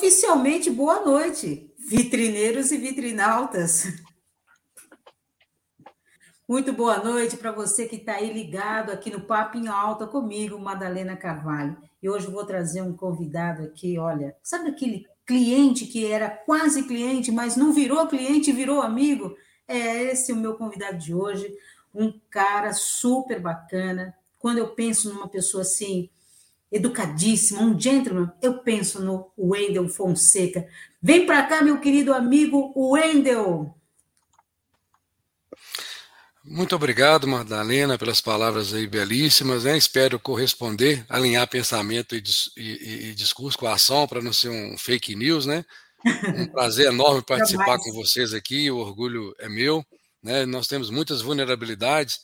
Oficialmente, 0.00 0.70
boa 0.70 1.04
noite, 1.04 1.70
vitrineiros 1.78 2.72
e 2.72 2.78
vitrinautas. 2.78 3.84
Muito 6.48 6.72
boa 6.72 7.04
noite 7.04 7.36
para 7.36 7.52
você 7.52 7.84
que 7.86 7.96
está 7.96 8.14
aí 8.14 8.32
ligado 8.32 8.90
aqui 8.90 9.10
no 9.10 9.20
Papo 9.20 9.58
em 9.58 9.68
Alta 9.68 10.06
comigo, 10.06 10.58
Madalena 10.58 11.18
Carvalho. 11.18 11.76
E 12.02 12.08
hoje 12.08 12.28
eu 12.28 12.32
vou 12.32 12.46
trazer 12.46 12.80
um 12.80 12.96
convidado 12.96 13.62
aqui, 13.62 13.98
olha, 13.98 14.34
sabe 14.42 14.70
aquele 14.70 15.06
cliente 15.26 15.84
que 15.84 16.10
era 16.10 16.30
quase 16.30 16.84
cliente, 16.84 17.30
mas 17.30 17.54
não 17.54 17.70
virou 17.70 18.08
cliente, 18.08 18.52
virou 18.52 18.80
amigo? 18.80 19.36
É 19.68 20.04
esse 20.04 20.32
o 20.32 20.36
meu 20.36 20.54
convidado 20.54 20.96
de 20.96 21.14
hoje, 21.14 21.54
um 21.94 22.10
cara 22.30 22.72
super 22.72 23.38
bacana. 23.38 24.14
Quando 24.38 24.56
eu 24.56 24.74
penso 24.74 25.12
numa 25.12 25.28
pessoa 25.28 25.60
assim, 25.60 26.08
educadíssima, 26.70 27.62
um 27.62 27.78
gentleman, 27.78 28.30
eu 28.40 28.58
penso 28.58 29.02
no 29.02 29.30
Wendel 29.36 29.88
Fonseca. 29.88 30.66
Vem 31.02 31.26
para 31.26 31.42
cá, 31.44 31.62
meu 31.62 31.80
querido 31.80 32.12
amigo 32.12 32.72
Wendel. 32.76 33.74
Muito 36.44 36.74
obrigado, 36.74 37.28
Madalena, 37.28 37.98
pelas 37.98 38.20
palavras 38.20 38.72
aí 38.72 38.86
belíssimas. 38.86 39.64
Né? 39.64 39.76
Espero 39.76 40.18
corresponder, 40.18 41.04
alinhar 41.08 41.48
pensamento 41.48 42.14
e, 42.16 42.22
e, 42.56 43.10
e 43.10 43.14
discurso 43.14 43.58
com 43.58 43.66
a 43.66 43.74
ação 43.74 44.06
para 44.06 44.22
não 44.22 44.32
ser 44.32 44.48
um 44.48 44.76
fake 44.78 45.14
news, 45.14 45.46
né? 45.46 45.64
Um 46.34 46.46
prazer 46.50 46.86
enorme 46.86 47.22
participar 47.22 47.78
com 47.78 47.92
vocês 47.92 48.32
aqui, 48.32 48.70
o 48.70 48.78
orgulho 48.78 49.34
é 49.38 49.48
meu. 49.48 49.84
Né? 50.22 50.46
Nós 50.46 50.66
temos 50.66 50.90
muitas 50.90 51.20
vulnerabilidades 51.20 52.20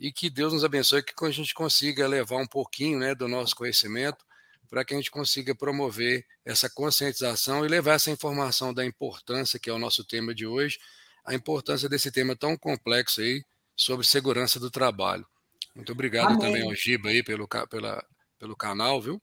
e 0.00 0.10
que 0.10 0.30
Deus 0.30 0.54
nos 0.54 0.64
abençoe 0.64 1.02
que 1.02 1.12
a 1.22 1.30
gente 1.30 1.52
consiga 1.52 2.08
levar 2.08 2.38
um 2.38 2.46
pouquinho 2.46 2.98
né, 2.98 3.14
do 3.14 3.28
nosso 3.28 3.54
conhecimento 3.54 4.24
para 4.70 4.82
que 4.82 4.94
a 4.94 4.96
gente 4.96 5.10
consiga 5.10 5.54
promover 5.54 6.24
essa 6.44 6.70
conscientização 6.70 7.66
e 7.66 7.68
levar 7.68 7.94
essa 7.94 8.10
informação 8.10 8.72
da 8.72 8.84
importância, 8.84 9.58
que 9.58 9.68
é 9.68 9.72
o 9.72 9.78
nosso 9.78 10.02
tema 10.04 10.34
de 10.34 10.46
hoje, 10.46 10.78
a 11.24 11.34
importância 11.34 11.88
desse 11.88 12.10
tema 12.10 12.34
tão 12.34 12.56
complexo 12.56 13.20
aí 13.20 13.44
sobre 13.76 14.06
segurança 14.06 14.58
do 14.58 14.70
trabalho. 14.70 15.26
Muito 15.74 15.92
obrigado 15.92 16.28
Amém. 16.28 16.38
também 16.38 16.62
ao 16.62 16.74
Giba 16.74 17.10
aí 17.10 17.22
pelo, 17.22 17.46
pela, 17.68 18.02
pelo 18.38 18.56
canal, 18.56 19.02
viu? 19.02 19.20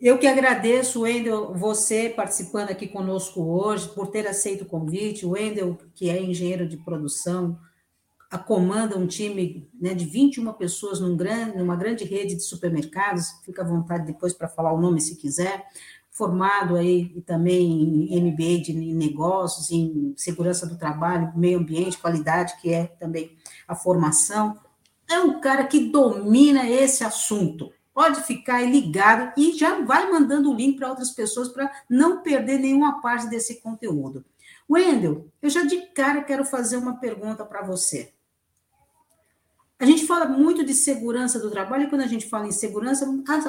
Eu 0.00 0.18
que 0.18 0.26
agradeço, 0.26 1.02
Wendel, 1.02 1.54
você 1.54 2.10
participando 2.10 2.70
aqui 2.70 2.88
conosco 2.88 3.42
hoje, 3.42 3.88
por 3.88 4.08
ter 4.08 4.26
aceito 4.26 4.62
o 4.62 4.66
convite. 4.66 5.24
O 5.24 5.30
Wendel, 5.30 5.78
que 5.94 6.10
é 6.10 6.20
engenheiro 6.20 6.68
de 6.68 6.76
produção, 6.76 7.58
comanda 8.38 8.98
um 8.98 9.06
time 9.06 9.68
né, 9.80 9.94
de 9.94 10.04
21 10.04 10.52
pessoas 10.54 11.00
num 11.00 11.16
grande, 11.16 11.56
numa 11.56 11.76
grande 11.76 12.04
rede 12.04 12.34
de 12.34 12.42
supermercados, 12.42 13.40
fica 13.44 13.62
à 13.62 13.64
vontade 13.64 14.06
depois 14.06 14.32
para 14.32 14.48
falar 14.48 14.72
o 14.72 14.80
nome 14.80 15.00
se 15.00 15.16
quiser, 15.16 15.64
formado 16.10 16.76
aí 16.76 17.20
também 17.26 18.08
em 18.10 18.30
MBA 18.30 18.62
de 18.62 18.72
negócios, 18.72 19.70
em 19.70 20.14
segurança 20.16 20.66
do 20.66 20.78
trabalho, 20.78 21.32
meio 21.36 21.58
ambiente, 21.58 21.98
qualidade, 21.98 22.56
que 22.60 22.72
é 22.72 22.86
também 22.86 23.36
a 23.66 23.74
formação. 23.74 24.58
É 25.10 25.18
um 25.18 25.40
cara 25.40 25.64
que 25.64 25.90
domina 25.90 26.68
esse 26.68 27.04
assunto. 27.04 27.72
Pode 27.92 28.22
ficar 28.22 28.62
ligado 28.62 29.32
e 29.36 29.52
já 29.52 29.84
vai 29.84 30.10
mandando 30.10 30.50
o 30.50 30.54
link 30.54 30.76
para 30.76 30.88
outras 30.88 31.10
pessoas 31.10 31.48
para 31.48 31.70
não 31.88 32.22
perder 32.22 32.58
nenhuma 32.58 33.00
parte 33.00 33.28
desse 33.28 33.60
conteúdo. 33.60 34.24
Wendel, 34.70 35.28
eu 35.42 35.50
já 35.50 35.62
de 35.64 35.76
cara 35.88 36.22
quero 36.22 36.44
fazer 36.44 36.76
uma 36.76 36.96
pergunta 36.96 37.44
para 37.44 37.62
você. 37.62 38.12
A 39.84 39.86
gente 39.86 40.06
fala 40.06 40.24
muito 40.24 40.64
de 40.64 40.72
segurança 40.72 41.38
do 41.38 41.50
trabalho, 41.50 41.84
e 41.84 41.90
quando 41.90 42.00
a 42.00 42.06
gente 42.06 42.26
fala 42.26 42.46
em 42.46 42.52
segurança, 42.52 43.04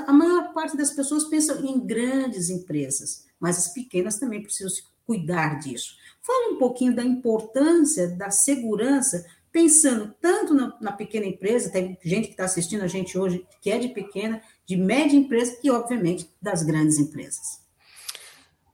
a, 0.06 0.12
maior 0.12 0.52
parte 0.52 0.76
das 0.76 0.92
pessoas 0.92 1.24
pensam 1.24 1.66
em 1.66 1.80
grandes 1.80 2.50
empresas, 2.50 3.26
mas 3.40 3.58
as 3.58 3.70
pequenas 3.70 4.20
também 4.20 4.44
precisam 4.44 4.70
cuidar 5.06 5.60
disso. 5.60 5.96
Fala 6.22 6.52
um 6.52 6.58
pouquinho 6.58 6.94
da 6.94 7.06
importância 7.06 8.10
da 8.10 8.32
segurança, 8.32 9.26
pensando 9.50 10.14
tanto 10.20 10.54
na, 10.54 10.78
na 10.82 10.92
pequena 10.92 11.26
empresa, 11.26 11.70
tem 11.70 11.98
gente 12.04 12.26
que 12.26 12.34
está 12.34 12.44
assistindo 12.44 12.84
a 12.84 12.88
gente 12.88 13.18
hoje 13.18 13.48
que 13.62 13.72
é 13.72 13.80
de 13.80 13.88
pequena, 13.88 14.42
de 14.66 14.76
média 14.76 15.16
empresa 15.16 15.58
e, 15.64 15.72
obviamente, 15.72 16.30
das 16.42 16.64
grandes 16.64 17.00
empresas. 17.00 17.65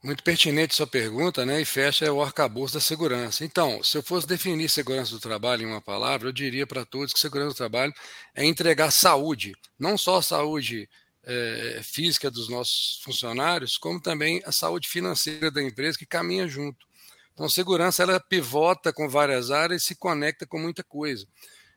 Muito 0.02 0.24
pertinente 0.24 0.74
sua 0.74 0.86
pergunta, 0.86 1.46
né? 1.46 1.60
E 1.60 1.64
fecha 1.64 2.12
o 2.12 2.20
arcabouço 2.20 2.74
da 2.74 2.80
segurança. 2.80 3.44
Então, 3.44 3.84
se 3.84 3.96
eu 3.96 4.02
fosse 4.02 4.26
definir 4.26 4.68
segurança 4.68 5.12
do 5.12 5.20
trabalho 5.20 5.62
em 5.62 5.66
uma 5.66 5.80
palavra, 5.80 6.28
eu 6.28 6.32
diria 6.32 6.66
para 6.66 6.84
todos 6.84 7.12
que 7.12 7.20
segurança 7.20 7.50
do 7.50 7.56
trabalho 7.56 7.94
é 8.34 8.44
entregar 8.44 8.90
saúde, 8.90 9.54
não 9.78 9.96
só 9.96 10.16
a 10.16 10.22
saúde 10.22 10.88
é, 11.22 11.80
física 11.84 12.28
dos 12.28 12.48
nossos 12.48 13.00
funcionários, 13.04 13.78
como 13.78 14.00
também 14.00 14.42
a 14.44 14.50
saúde 14.50 14.88
financeira 14.88 15.52
da 15.52 15.62
empresa 15.62 15.96
que 15.96 16.04
caminha 16.04 16.48
junto. 16.48 16.84
Então, 17.32 17.48
segurança 17.48 18.02
ela 18.02 18.18
pivota 18.18 18.92
com 18.92 19.08
várias 19.08 19.52
áreas 19.52 19.82
e 19.82 19.86
se 19.86 19.94
conecta 19.94 20.44
com 20.44 20.58
muita 20.58 20.82
coisa. 20.82 21.28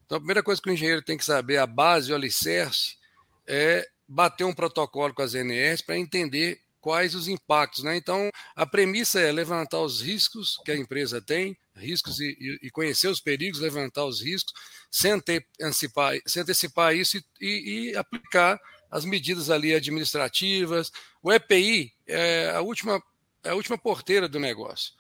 Então, 0.04 0.18
a 0.18 0.20
primeira 0.20 0.42
coisa 0.42 0.60
que 0.60 0.70
o 0.70 0.74
engenheiro 0.74 1.04
tem 1.04 1.16
que 1.16 1.26
saber, 1.26 1.58
a 1.58 1.68
base, 1.68 2.12
o 2.12 2.16
alicerce, 2.16 2.98
é 3.46 3.88
bater 4.08 4.46
um 4.46 4.54
protocolo 4.54 5.14
com 5.14 5.22
as 5.22 5.36
NRs 5.36 5.84
para 5.84 5.96
entender 5.96 6.65
quais 6.86 7.16
os 7.16 7.28
impactos. 7.28 7.84
Né? 7.84 7.98
Então, 7.98 8.30
a 8.56 8.64
premissa 8.64 9.20
é 9.20 9.32
levantar 9.32 9.80
os 9.80 10.02
riscos 10.02 10.62
que 10.64 10.72
a 10.72 10.78
empresa 10.78 11.20
tem, 11.20 11.58
riscos 11.76 12.20
e, 12.20 12.60
e 12.62 12.70
conhecer 12.70 13.08
os 13.08 13.20
perigos, 13.20 13.60
levantar 13.60 14.06
os 14.06 14.22
riscos, 14.22 14.54
se 14.92 15.10
antecipar, 15.10 16.16
se 16.28 16.40
antecipar 16.40 16.96
isso 16.96 17.18
e, 17.42 17.90
e, 17.92 17.98
aplicar 17.98 18.60
as 18.92 19.04
medidas 19.04 19.50
ali 19.50 19.74
administrativas. 19.74 20.92
O 21.24 21.34
EPI 21.34 21.92
é 22.06 22.52
a 22.52 22.62
última, 22.62 23.02
é 23.44 23.50
a 23.50 23.56
última 23.56 23.80
porteira 23.80 24.30
do 24.30 24.40
negócio. 24.40 24.94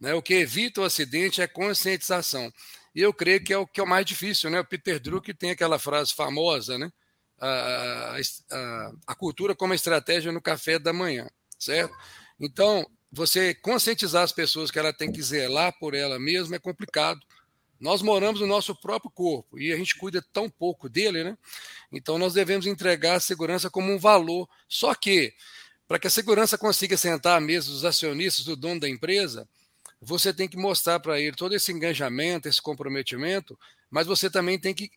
Né? 0.00 0.14
O 0.14 0.22
que 0.22 0.32
evita 0.32 0.80
o 0.80 0.84
acidente 0.84 1.42
é 1.42 1.46
conscientização. 1.46 2.50
E 2.94 3.02
eu 3.02 3.12
creio 3.12 3.44
que 3.44 3.52
é 3.52 3.58
o 3.58 3.66
que 3.66 3.78
é 3.78 3.84
o 3.84 3.86
mais 3.86 4.06
difícil. 4.06 4.48
Né? 4.48 4.58
O 4.58 4.64
Peter 4.64 4.98
Drucker 4.98 5.36
tem 5.36 5.50
aquela 5.50 5.78
frase 5.78 6.14
famosa, 6.14 6.78
né? 6.78 6.90
A, 7.40 8.16
a, 8.50 8.92
a 9.08 9.14
cultura 9.14 9.54
como 9.54 9.74
estratégia 9.74 10.32
no 10.32 10.40
café 10.40 10.78
da 10.78 10.92
manhã, 10.92 11.28
certo? 11.58 11.94
Então, 12.40 12.86
você 13.10 13.54
conscientizar 13.54 14.22
as 14.22 14.32
pessoas 14.32 14.70
que 14.70 14.78
ela 14.78 14.92
tem 14.92 15.10
que 15.10 15.22
zelar 15.22 15.76
por 15.78 15.94
ela 15.94 16.18
mesma 16.18 16.56
é 16.56 16.58
complicado. 16.58 17.20
Nós 17.78 18.02
moramos 18.02 18.40
no 18.40 18.46
nosso 18.46 18.74
próprio 18.74 19.10
corpo 19.10 19.58
e 19.58 19.72
a 19.72 19.76
gente 19.76 19.96
cuida 19.96 20.24
tão 20.32 20.48
pouco 20.48 20.88
dele, 20.88 21.22
né? 21.22 21.38
Então 21.92 22.18
nós 22.18 22.34
devemos 22.34 22.66
entregar 22.66 23.16
a 23.16 23.20
segurança 23.20 23.70
como 23.70 23.92
um 23.92 23.98
valor. 23.98 24.48
Só 24.68 24.94
que, 24.94 25.34
para 25.86 25.98
que 25.98 26.06
a 26.06 26.10
segurança 26.10 26.56
consiga 26.56 26.96
sentar 26.96 27.36
à 27.36 27.40
mesa 27.40 27.70
dos 27.70 27.84
acionistas, 27.84 28.44
do 28.44 28.56
dono 28.56 28.80
da 28.80 28.88
empresa, 28.88 29.46
você 30.00 30.32
tem 30.32 30.48
que 30.48 30.56
mostrar 30.56 31.00
para 31.00 31.20
ele 31.20 31.36
todo 31.36 31.54
esse 31.54 31.70
engajamento, 31.70 32.48
esse 32.48 32.60
comprometimento, 32.60 33.58
mas 33.90 34.06
você 34.06 34.30
também 34.30 34.58
tem 34.58 34.74
que 34.74 34.90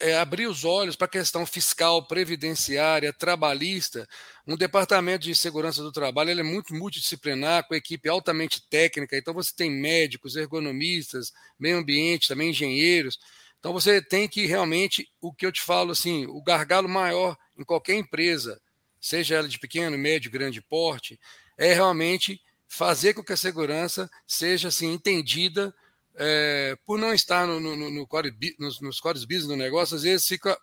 é, 0.00 0.16
abrir 0.16 0.46
os 0.46 0.64
olhos 0.64 0.96
para 0.96 1.06
a 1.06 1.10
questão 1.10 1.46
fiscal, 1.46 2.06
previdenciária, 2.06 3.12
trabalhista. 3.12 4.06
Um 4.46 4.56
departamento 4.56 5.24
de 5.24 5.34
segurança 5.34 5.82
do 5.82 5.92
trabalho 5.92 6.30
é 6.30 6.42
muito 6.42 6.74
multidisciplinar, 6.74 7.66
com 7.66 7.74
equipe 7.74 8.08
altamente 8.08 8.66
técnica. 8.68 9.16
Então, 9.16 9.32
você 9.32 9.52
tem 9.56 9.70
médicos, 9.70 10.36
ergonomistas, 10.36 11.32
meio 11.58 11.78
ambiente, 11.78 12.28
também 12.28 12.50
engenheiros. 12.50 13.18
Então, 13.58 13.72
você 13.72 14.02
tem 14.02 14.28
que 14.28 14.46
realmente, 14.46 15.08
o 15.20 15.32
que 15.32 15.46
eu 15.46 15.52
te 15.52 15.62
falo, 15.62 15.92
assim, 15.92 16.26
o 16.26 16.42
gargalo 16.42 16.88
maior 16.88 17.36
em 17.56 17.64
qualquer 17.64 17.94
empresa, 17.94 18.60
seja 19.00 19.36
ela 19.36 19.48
de 19.48 19.58
pequeno, 19.58 19.96
médio, 19.96 20.30
grande 20.30 20.60
porte, 20.60 21.18
é 21.56 21.72
realmente 21.72 22.40
fazer 22.66 23.14
com 23.14 23.22
que 23.22 23.32
a 23.32 23.36
segurança 23.36 24.10
seja 24.26 24.68
assim 24.68 24.92
entendida 24.92 25.74
é, 26.16 26.76
por 26.86 26.98
não 26.98 27.12
estar 27.12 27.46
no, 27.46 27.58
no, 27.58 27.90
no 27.90 28.06
core, 28.06 28.32
nos, 28.58 28.80
nos 28.80 29.00
cores 29.00 29.24
business 29.24 29.46
do 29.46 29.56
negócio, 29.56 29.96
às 29.96 30.02
vezes 30.02 30.26
fica 30.26 30.58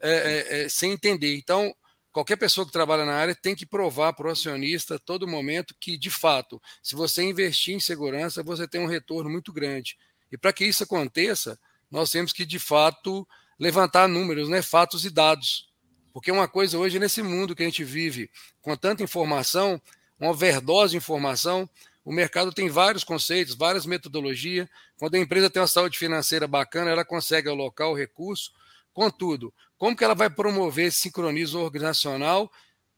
é, 0.00 0.10
é, 0.10 0.62
é, 0.62 0.68
sem 0.68 0.92
entender. 0.92 1.34
Então, 1.36 1.74
qualquer 2.12 2.36
pessoa 2.36 2.66
que 2.66 2.72
trabalha 2.72 3.04
na 3.04 3.14
área 3.14 3.34
tem 3.34 3.54
que 3.54 3.66
provar 3.66 4.12
para 4.12 4.28
o 4.28 4.30
acionista 4.30 4.98
todo 4.98 5.26
momento 5.26 5.74
que, 5.80 5.96
de 5.96 6.10
fato, 6.10 6.60
se 6.82 6.94
você 6.94 7.22
investir 7.22 7.74
em 7.74 7.80
segurança, 7.80 8.42
você 8.42 8.68
tem 8.68 8.80
um 8.80 8.86
retorno 8.86 9.28
muito 9.28 9.52
grande. 9.52 9.96
E 10.30 10.38
para 10.38 10.52
que 10.52 10.64
isso 10.64 10.84
aconteça, 10.84 11.58
nós 11.90 12.10
temos 12.10 12.32
que, 12.32 12.46
de 12.46 12.58
fato, 12.58 13.26
levantar 13.58 14.08
números, 14.08 14.48
né, 14.48 14.62
fatos 14.62 15.04
e 15.04 15.10
dados. 15.10 15.68
Porque 16.12 16.30
uma 16.30 16.46
coisa 16.46 16.78
hoje, 16.78 16.98
nesse 16.98 17.22
mundo 17.22 17.56
que 17.56 17.62
a 17.62 17.66
gente 17.66 17.84
vive, 17.84 18.30
com 18.60 18.76
tanta 18.76 19.02
informação, 19.02 19.80
uma 20.18 20.30
overdose 20.30 20.92
de 20.92 20.98
informação, 20.98 21.68
o 22.04 22.12
mercado 22.12 22.52
tem 22.52 22.68
vários 22.68 23.04
conceitos, 23.04 23.54
várias 23.54 23.86
metodologias. 23.86 24.68
Quando 25.02 25.16
a 25.16 25.18
empresa 25.18 25.50
tem 25.50 25.60
uma 25.60 25.66
saúde 25.66 25.98
financeira 25.98 26.46
bacana, 26.46 26.88
ela 26.88 27.04
consegue 27.04 27.48
alocar 27.48 27.88
o 27.88 27.92
recurso. 27.92 28.52
Contudo, 28.92 29.52
como 29.76 29.96
que 29.96 30.04
ela 30.04 30.14
vai 30.14 30.30
promover 30.30 30.86
esse 30.86 31.00
sincronismo 31.00 31.58
organizacional 31.58 32.48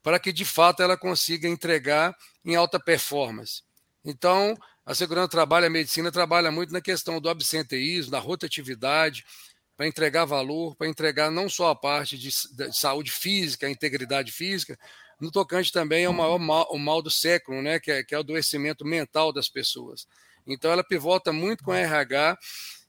para 0.03 0.19
que 0.19 0.31
de 0.31 0.45
fato 0.45 0.83
ela 0.83 0.99
consiga 0.99 1.49
entregar 1.49 2.15
em 2.45 2.56
alta 2.56 2.79
performance? 2.79 3.62
Então, 4.05 4.55
a 4.85 4.95
segurança 4.95 5.29
do 5.29 5.31
trabalho, 5.31 5.67
a 5.67 5.71
medicina 5.71 6.12
trabalha 6.12 6.51
muito 6.51 6.75
na 6.75 6.83
questão 6.83 7.19
do 7.19 7.31
absenteísmo, 7.31 8.11
da 8.11 8.19
rotatividade, 8.19 9.25
para 9.75 9.87
entregar 9.87 10.27
valor, 10.27 10.77
para 10.77 10.87
entregar 10.87 11.31
não 11.31 11.49
só 11.49 11.71
a 11.71 11.75
parte 11.75 12.19
de, 12.19 12.29
de, 12.29 12.79
saúde 12.79 13.11
física, 13.12 13.67
a 13.67 13.71
integridade 13.71 14.31
física, 14.31 14.79
no 15.19 15.31
tocante 15.31 15.73
também 15.73 16.05
ao 16.05 16.12
maior 16.12 16.39
mal, 16.39 16.69
o 16.71 16.79
mal 16.79 17.01
do 17.01 17.11
século, 17.11 17.62
né, 17.62 17.81
que 17.81 17.91
é, 17.91 18.05
que 18.05 18.15
é 18.15 18.19
o 18.19 18.21
adoecimento 18.21 18.85
mental 18.85 19.33
das 19.33 19.49
pessoas. 19.49 20.06
Então 20.46 20.70
ela 20.70 20.85
pivota 20.85 21.32
muito 21.32 21.64
com 21.64 21.73
a 21.73 21.79
RH, 21.79 22.38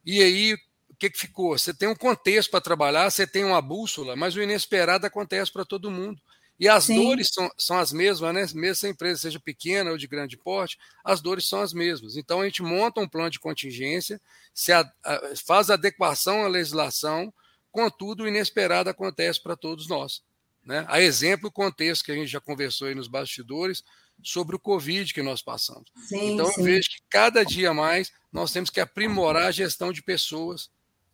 e 0.06 0.22
aí 0.22 0.54
o 0.90 0.98
que, 0.98 1.10
que 1.10 1.20
ficou? 1.20 1.58
Você 1.58 1.74
tem 1.74 1.90
um 1.90 1.96
contexto 1.96 2.50
para 2.50 2.62
trabalhar, 2.62 3.10
você 3.10 3.28
tem 3.28 3.44
uma 3.44 3.62
bússola, 3.62 4.16
mas 4.16 4.36
o 4.36 4.42
inesperado 4.42 5.06
acontece 5.06 5.52
para 5.52 5.66
todo 5.66 5.92
mundo. 5.92 6.22
E 6.58 6.70
as 6.70 6.86
Sim. 6.86 6.96
dores 6.96 7.30
são, 7.34 7.52
são 7.58 7.78
as 7.78 7.92
mesmas, 7.92 8.34
né? 8.34 8.42
Mesmo 8.54 8.76
se 8.76 8.88
a 8.88 8.90
empresa 8.90 9.22
seja 9.22 9.40
pequena 9.40 9.92
ou 9.92 9.98
de 9.98 10.08
grande 10.08 10.38
porte, 10.38 10.78
as 11.04 11.20
dores 11.22 11.48
são 11.48 11.60
as 11.62 11.74
mesmas. 11.74 12.16
Então 12.16 12.40
a 12.40 12.46
gente 12.46 12.64
monta 12.64 13.02
um 13.02 13.10
plano 13.10 13.30
de 13.30 13.40
contingência, 13.40 14.22
se 14.54 14.72
a, 14.72 14.90
a, 15.04 15.22
faz 15.46 15.70
adequação 15.70 16.46
à 16.46 16.48
legislação, 16.48 17.34
contudo, 17.72 18.24
o 18.24 18.28
inesperado 18.28 18.90
acontece 18.90 19.44
para 19.44 19.58
todos 19.58 19.90
nós. 19.90 20.24
Né? 20.64 20.86
A 20.88 21.02
exemplo, 21.02 21.50
o 21.50 21.52
contexto 21.52 22.06
que 22.06 22.12
a 22.12 22.16
gente 22.16 22.28
já 22.28 22.40
conversou 22.40 22.88
aí 22.88 22.96
nos 22.96 23.10
bastidores 23.10 23.84
sobre 24.24 24.56
o 24.56 24.60
Covid 24.60 25.14
que 25.14 25.22
nós 25.22 25.42
passamos. 25.42 25.86
Sim, 26.08 26.34
então 26.34 26.48
sim. 26.48 26.62
eu 26.62 26.64
vejo 26.66 26.90
que 26.90 27.02
cada 27.10 27.44
dia 27.44 27.74
mais 27.74 28.12
nós 28.32 28.52
temos 28.52 28.70
que 28.70 28.80
aprimorar 28.80 29.48
a 29.48 29.52
gestão 29.52 29.92
de 29.92 30.02
pessoas 30.02 30.70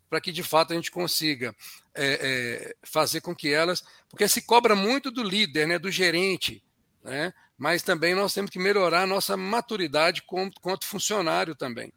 para 0.09 0.19
que 0.19 0.31
de 0.31 0.44
fato 0.44 0.74
a 0.74 0.75
gente 0.75 0.92
consiga 0.92 1.56
é, 1.95 2.19
é, 2.21 2.75
fazer 2.83 3.21
com 3.21 3.33
que 3.33 3.50
elas, 3.53 3.83
porque 4.09 4.27
se 4.27 4.42
cobra 4.42 4.75
muito 4.75 5.09
do 5.09 5.24
líder, 5.24 5.68
né, 5.68 5.80
do 5.80 5.89
gerente, 5.89 6.62
né, 7.01 7.33
mas 7.57 7.81
também 7.81 8.13
nós 8.13 8.33
temos 8.33 8.51
que 8.51 8.59
melhorar 8.59 9.03
a 9.03 9.07
nossa 9.07 9.38
maturidade 9.38 10.21
como, 10.24 10.51
quanto 10.62 10.86
funcionário 10.86 11.56
também. 11.56 11.94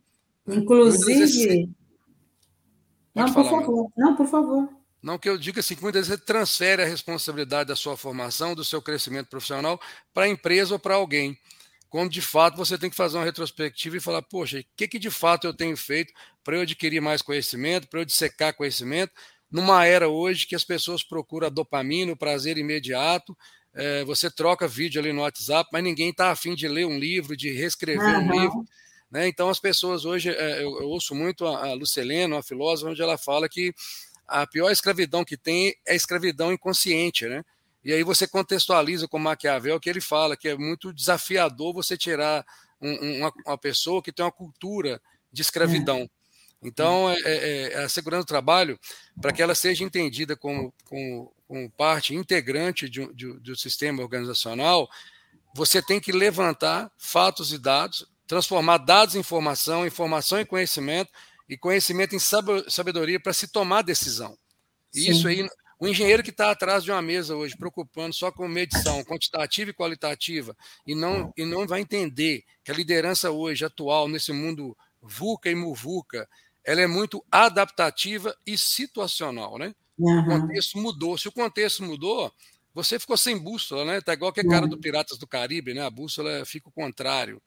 Né. 0.47 0.57
Inclusive. 0.57 1.69
Não, 3.15 3.33
por 3.33 3.45
favor. 3.45 3.93
Não, 3.97 4.17
por 4.17 4.27
favor. 4.27 4.84
Não 5.05 5.19
que 5.19 5.29
eu 5.29 5.37
diga 5.37 5.61
assim, 5.61 5.77
que 5.77 5.83
muitas 5.83 6.09
vezes 6.09 6.21
você 6.21 6.27
transfere 6.27 6.83
a 6.83 6.87
responsabilidade 6.87 7.69
da 7.69 7.77
sua 7.77 7.97
formação, 7.97 8.55
do 8.55 8.65
seu 8.65 8.81
crescimento 8.81 9.29
profissional 9.29 9.81
para 10.15 10.25
a 10.25 10.29
empresa 10.29 10.75
ou 10.75 10.79
para 10.79 10.95
alguém 10.95 11.39
quando 11.95 12.11
de 12.11 12.21
fato 12.21 12.57
você 12.57 12.77
tem 12.77 12.91
que 12.91 12.97
fazer 12.97 13.17
uma 13.17 13.25
retrospectiva 13.25 13.97
e 13.97 14.01
falar, 14.01 14.21
poxa, 14.21 14.59
o 14.59 14.65
que, 14.77 14.89
que 14.89 14.99
de 14.99 15.13
fato 15.13 15.47
eu 15.47 15.55
tenho 15.55 15.77
feito 15.77 16.13
para 16.43 16.57
eu 16.57 16.63
adquirir 16.63 17.01
mais 17.01 17.23
conhecimento, 17.23 17.87
para 17.87 18.01
eu 18.01 18.05
dissecar 18.05 18.53
conhecimento, 18.53 19.13
numa 19.49 19.87
era 19.87 20.09
hoje 20.09 20.45
que 20.45 20.57
as 20.57 20.65
pessoas 20.65 21.05
procuram 21.05 21.47
a 21.47 21.51
dopamina, 21.51 22.11
o 22.11 22.17
prazer 22.17 22.59
imediato, 22.59 23.39
é, 23.73 24.03
você 24.03 24.29
troca 24.29 24.67
vídeo 24.67 25.01
ali 25.01 25.13
no 25.13 25.21
WhatsApp, 25.21 25.71
mas 25.73 25.85
ninguém 25.85 26.11
está 26.11 26.33
afim 26.33 26.57
de 26.57 26.67
ler 26.67 26.85
um 26.85 26.99
livro, 26.99 27.37
de 27.37 27.53
reescrever 27.53 28.03
uhum. 28.03 28.27
um 28.27 28.41
livro. 28.41 28.65
Né? 29.09 29.29
Então 29.29 29.49
as 29.49 29.61
pessoas 29.61 30.05
hoje, 30.05 30.31
é, 30.31 30.65
eu, 30.65 30.81
eu, 30.81 30.89
ouço 30.89 31.15
muito 31.15 31.47
a, 31.47 31.69
a 31.69 31.75
Lucelena, 31.75 32.35
uma 32.35 32.43
filósofa, 32.43 32.91
onde 32.91 33.03
ela 33.03 33.17
fala 33.17 33.49
que 33.49 33.73
a 34.27 34.47
pior 34.47 34.71
escravidão 34.71 35.25
que 35.25 35.37
tem 35.37 35.75
é 35.87 35.93
a 35.93 35.97
escravidão 35.97 36.53
inconsciente, 36.53 37.27
né? 37.27 37.45
E 37.85 37.93
aí 37.93 38.03
você 38.03 38.27
contextualiza 38.27 39.07
com 39.07 39.19
Maquiavel 39.19 39.79
que 39.79 39.91
ele 39.91 40.01
fala 40.01 40.37
que 40.37 40.49
é 40.49 40.57
muito 40.57 40.93
desafiador 40.93 41.75
você 41.75 41.97
tirar 41.97 42.45
um, 42.81 43.19
uma, 43.19 43.33
uma, 43.47 43.59
pessoa 43.59 44.03
que 44.03 44.11
tem 44.11 44.25
uma 44.25 44.33
cultura 44.33 45.01
de 45.31 45.43
escravidão. 45.43 45.99
É. 45.99 46.09
Então, 46.63 47.11
é, 47.11 47.21
é, 47.25 47.73
é, 47.73 47.85
a 47.85 47.89
segurança 47.91 48.25
do 48.25 48.29
trabalho, 48.29 48.81
para 49.21 49.33
que 49.33 49.43
ela 49.43 49.55
seja 49.55 49.85
entendida 49.85 50.35
como, 50.35 50.73
como, 50.87 51.31
como 51.47 51.71
parte 51.73 52.15
integrante 52.15 52.89
de, 52.89 53.07
de, 53.13 53.35
do 53.35 53.55
sistema 53.55 54.03
organizacional, 54.03 54.89
você 55.55 55.83
tem 55.83 56.01
que 56.01 56.11
levantar 56.11 56.91
fatos 56.97 57.53
e 57.53 57.59
dados, 57.59 58.07
transformar 58.27 58.79
dados 58.79 59.15
em 59.15 59.19
informação, 59.19 59.87
informação 59.87 60.41
em 60.41 60.47
conhecimento 60.47 61.13
e 61.49 61.57
conhecimento 61.57 62.15
em 62.15 62.19
sabedoria 62.69 63.21
para 63.21 63.33
se 63.33 63.49
tomar 63.49 63.83
decisão. 63.83 64.37
E 64.95 65.01
Sim. 65.01 65.11
isso 65.11 65.29
aí 65.29 65.49
o 65.79 65.89
engenheiro 65.89 66.23
que 66.23 66.31
está 66.31 66.51
atrás 66.51 66.85
de 66.85 66.91
uma 66.91 67.03
mesa 67.03 67.37
hoje, 67.37 67.57
preocupando 67.57 68.15
só 68.15 68.31
com 68.31 68.47
medição 68.49 69.05
quantitativa 69.05 69.71
e 69.71 69.75
qualitativa, 69.75 70.57
e 70.87 70.95
não, 70.95 71.33
e 71.37 71.45
não 71.45 71.67
vai 71.67 71.81
entender 71.81 72.43
que 72.63 72.71
a 72.71 72.75
liderança 72.75 73.31
hoje, 73.31 73.65
atual, 73.65 74.09
nesse 74.09 74.33
mundo 74.33 74.77
VUCA 75.03 75.51
e 75.51 75.55
MUVUCA, 75.55 76.29
ela 76.65 76.81
é 76.81 76.87
muito 76.87 77.23
adaptativa 77.31 78.35
e 78.47 78.57
situacional, 78.57 79.59
né? 79.59 79.75
Uhum. 79.99 80.21
O 80.21 80.27
contexto 80.27 80.79
mudou. 80.79 81.19
Se 81.19 81.29
o 81.29 81.33
contexto 81.33 81.83
mudou, 81.83 82.33
você 82.73 82.99
ficou 82.99 83.17
sem 83.17 83.37
bússola, 83.37 83.85
né? 83.85 84.01
Tá 84.01 84.15
igual 84.15 84.33
que 84.33 84.41
a 84.41 84.49
cara 84.49 84.67
do 84.67 84.79
Piratas 84.79 85.19
do 85.19 85.27
Caribe, 85.27 85.75
né? 85.75 85.83
A 85.83 85.91
bússola 85.91 86.45
fica 86.47 86.69
o 86.69 86.73
contrário. 86.73 87.43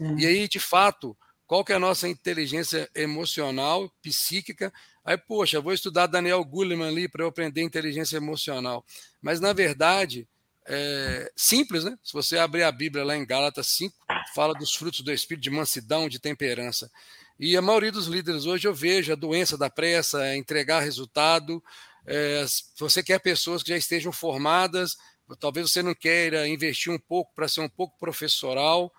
Uhum. 0.00 0.18
E 0.18 0.26
aí, 0.26 0.48
de 0.48 0.58
fato, 0.58 1.16
qual 1.52 1.62
que 1.62 1.70
é 1.70 1.76
a 1.76 1.78
nossa 1.78 2.08
inteligência 2.08 2.88
emocional, 2.94 3.92
psíquica 4.00 4.72
Aí, 5.04 5.18
poxa, 5.18 5.60
vou 5.60 5.74
estudar 5.74 6.06
Daniel 6.06 6.42
Goleman 6.42 6.88
ali 6.88 7.08
para 7.08 7.22
eu 7.22 7.28
aprender 7.28 7.60
inteligência 7.60 8.16
emocional. 8.16 8.82
Mas, 9.20 9.38
na 9.38 9.52
verdade, 9.52 10.26
é 10.66 11.30
simples, 11.36 11.84
né? 11.84 11.98
Se 12.02 12.14
você 12.14 12.38
abrir 12.38 12.62
a 12.62 12.72
Bíblia 12.72 13.04
lá 13.04 13.14
em 13.14 13.26
Gálatas 13.26 13.66
5, 13.66 13.94
fala 14.34 14.54
dos 14.54 14.74
frutos 14.74 15.02
do 15.02 15.12
Espírito 15.12 15.42
de 15.42 15.50
mansidão, 15.50 16.08
de 16.08 16.18
temperança. 16.18 16.90
E 17.38 17.54
a 17.54 17.60
maioria 17.60 17.92
dos 17.92 18.06
líderes 18.06 18.46
hoje 18.46 18.66
eu 18.66 18.72
vejo 18.72 19.12
a 19.12 19.16
doença 19.16 19.58
da 19.58 19.68
pressa, 19.68 20.24
é 20.24 20.38
entregar 20.38 20.80
resultado. 20.80 21.62
É, 22.06 22.46
você 22.78 23.02
quer 23.02 23.18
pessoas 23.18 23.62
que 23.62 23.68
já 23.68 23.76
estejam 23.76 24.10
formadas, 24.10 24.96
talvez 25.38 25.70
você 25.70 25.82
não 25.82 25.94
queira 25.94 26.48
investir 26.48 26.90
um 26.90 26.98
pouco 26.98 27.30
para 27.34 27.46
ser 27.46 27.60
um 27.60 27.68
pouco 27.68 27.98
professoral, 27.98 28.90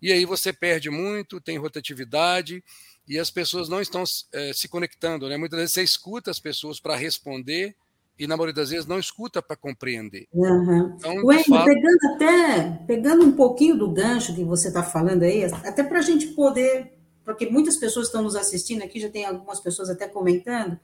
e 0.00 0.12
aí 0.12 0.24
você 0.24 0.52
perde 0.52 0.90
muito, 0.90 1.40
tem 1.40 1.58
rotatividade 1.58 2.62
e 3.08 3.18
as 3.18 3.30
pessoas 3.30 3.68
não 3.68 3.80
estão 3.80 4.04
é, 4.32 4.52
se 4.52 4.68
conectando. 4.68 5.28
Né? 5.28 5.36
Muitas 5.36 5.58
vezes 5.58 5.74
você 5.74 5.82
escuta 5.82 6.30
as 6.30 6.38
pessoas 6.38 6.80
para 6.80 6.96
responder 6.96 7.74
e, 8.18 8.26
na 8.26 8.36
maioria 8.36 8.54
das 8.54 8.68
vezes, 8.68 8.86
não 8.86 8.98
escuta 8.98 9.40
para 9.40 9.56
compreender. 9.56 10.28
Uhum. 10.32 10.94
Então, 10.96 11.24
Ué, 11.24 11.42
fato... 11.42 11.64
pegando 11.64 12.14
até, 12.14 12.84
pegando 12.86 13.24
um 13.24 13.32
pouquinho 13.32 13.78
do 13.78 13.90
gancho 13.90 14.34
que 14.34 14.44
você 14.44 14.68
está 14.68 14.82
falando 14.82 15.22
aí, 15.22 15.44
até 15.44 15.82
para 15.82 16.00
a 16.00 16.02
gente 16.02 16.28
poder, 16.28 16.92
porque 17.24 17.46
muitas 17.46 17.78
pessoas 17.78 18.06
estão 18.06 18.22
nos 18.22 18.36
assistindo 18.36 18.82
aqui, 18.82 19.00
já 19.00 19.08
tem 19.08 19.24
algumas 19.24 19.58
pessoas 19.58 19.88
até 19.88 20.06
comentando, 20.06 20.78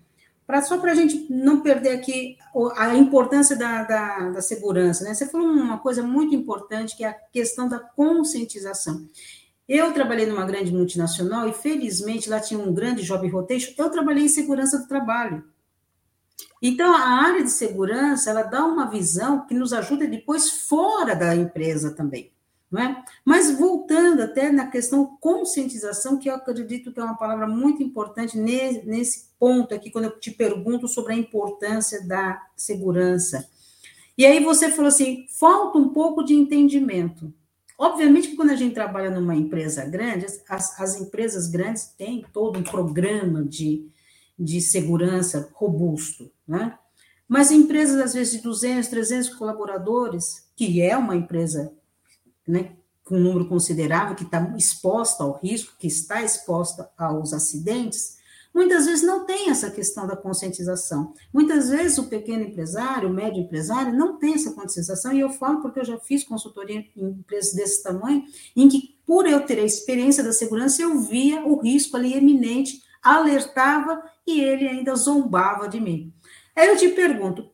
pra, 0.46 0.62
só 0.62 0.78
para 0.78 0.92
a 0.92 0.94
gente 0.94 1.26
não 1.28 1.60
perder 1.60 1.90
aqui 1.90 2.36
a 2.76 2.94
importância 2.94 3.56
da, 3.56 3.82
da, 3.82 4.30
da 4.30 4.40
segurança. 4.40 5.04
Né? 5.04 5.12
Você 5.12 5.26
falou 5.26 5.48
uma 5.48 5.78
coisa 5.78 6.02
muito 6.02 6.34
importante, 6.34 6.96
que 6.96 7.04
é 7.04 7.08
a 7.08 7.14
questão 7.14 7.68
da 7.68 7.78
conscientização. 7.78 9.08
Eu 9.68 9.92
trabalhei 9.92 10.26
numa 10.26 10.46
grande 10.46 10.72
multinacional 10.72 11.48
e, 11.48 11.52
felizmente, 11.52 12.30
lá 12.30 12.38
tinha 12.38 12.60
um 12.60 12.72
grande 12.72 13.02
job 13.02 13.28
rotation. 13.28 13.72
Eu 13.76 13.90
trabalhei 13.90 14.24
em 14.24 14.28
segurança 14.28 14.78
do 14.78 14.86
trabalho. 14.86 15.44
Então, 16.62 16.94
a 16.94 17.24
área 17.24 17.42
de 17.42 17.50
segurança, 17.50 18.30
ela 18.30 18.42
dá 18.42 18.64
uma 18.64 18.88
visão 18.88 19.44
que 19.44 19.54
nos 19.54 19.72
ajuda 19.72 20.06
depois 20.06 20.50
fora 20.50 21.16
da 21.16 21.34
empresa 21.34 21.94
também. 21.94 22.32
Não 22.76 22.82
é? 22.82 23.04
Mas 23.24 23.58
voltando 23.58 24.20
até 24.20 24.52
na 24.52 24.66
questão 24.66 25.16
conscientização, 25.18 26.18
que 26.18 26.28
eu 26.28 26.34
acredito 26.34 26.92
que 26.92 27.00
é 27.00 27.02
uma 27.02 27.16
palavra 27.16 27.46
muito 27.46 27.82
importante 27.82 28.36
nesse 28.36 29.30
ponto 29.40 29.74
aqui, 29.74 29.90
quando 29.90 30.04
eu 30.04 30.20
te 30.20 30.30
pergunto 30.30 30.86
sobre 30.86 31.14
a 31.14 31.16
importância 31.16 32.06
da 32.06 32.38
segurança. 32.54 33.48
E 34.18 34.26
aí 34.26 34.44
você 34.44 34.70
falou 34.70 34.88
assim, 34.88 35.24
falta 35.30 35.78
um 35.78 35.88
pouco 35.88 36.22
de 36.22 36.34
entendimento. 36.34 37.32
Obviamente 37.78 38.28
que 38.28 38.36
quando 38.36 38.50
a 38.50 38.56
gente 38.56 38.74
trabalha 38.74 39.10
numa 39.10 39.34
empresa 39.34 39.82
grande, 39.86 40.26
as, 40.46 40.78
as 40.78 41.00
empresas 41.00 41.46
grandes 41.46 41.86
têm 41.96 42.26
todo 42.30 42.58
um 42.58 42.62
programa 42.62 43.42
de, 43.42 43.88
de 44.38 44.60
segurança 44.60 45.48
robusto, 45.54 46.30
né? 46.46 46.78
Mas 47.26 47.50
empresas, 47.50 47.98
às 48.00 48.12
vezes, 48.12 48.34
de 48.34 48.42
200, 48.42 48.86
300 48.88 49.30
colaboradores, 49.30 50.46
que 50.54 50.80
é 50.80 50.96
uma 50.96 51.16
empresa 51.16 51.72
né, 52.46 52.76
com 53.04 53.16
um 53.16 53.20
número 53.20 53.48
considerável, 53.48 54.16
que 54.16 54.24
está 54.24 54.54
exposta 54.56 55.22
ao 55.22 55.38
risco, 55.38 55.74
que 55.78 55.86
está 55.86 56.22
exposta 56.22 56.90
aos 56.98 57.32
acidentes, 57.32 58.16
muitas 58.52 58.86
vezes 58.86 59.06
não 59.06 59.24
tem 59.24 59.50
essa 59.50 59.70
questão 59.70 60.06
da 60.06 60.16
conscientização. 60.16 61.14
Muitas 61.32 61.68
vezes 61.68 61.98
o 61.98 62.08
pequeno 62.08 62.42
empresário, 62.42 63.08
o 63.08 63.12
médio 63.12 63.42
empresário, 63.42 63.94
não 63.94 64.18
tem 64.18 64.34
essa 64.34 64.52
conscientização, 64.52 65.12
e 65.12 65.20
eu 65.20 65.30
falo 65.30 65.60
porque 65.60 65.80
eu 65.80 65.84
já 65.84 65.98
fiz 65.98 66.24
consultoria 66.24 66.84
em 66.96 67.10
empresas 67.10 67.54
desse 67.54 67.82
tamanho, 67.82 68.24
em 68.56 68.68
que, 68.68 68.96
por 69.06 69.26
eu 69.26 69.46
ter 69.46 69.60
a 69.60 69.64
experiência 69.64 70.24
da 70.24 70.32
segurança, 70.32 70.82
eu 70.82 70.98
via 71.00 71.44
o 71.44 71.60
risco 71.60 71.96
ali 71.96 72.14
eminente, 72.14 72.82
alertava 73.02 74.02
e 74.26 74.40
ele 74.40 74.66
ainda 74.66 74.96
zombava 74.96 75.68
de 75.68 75.78
mim. 75.78 76.12
Aí 76.56 76.66
eu 76.66 76.76
te 76.76 76.88
pergunto, 76.88 77.48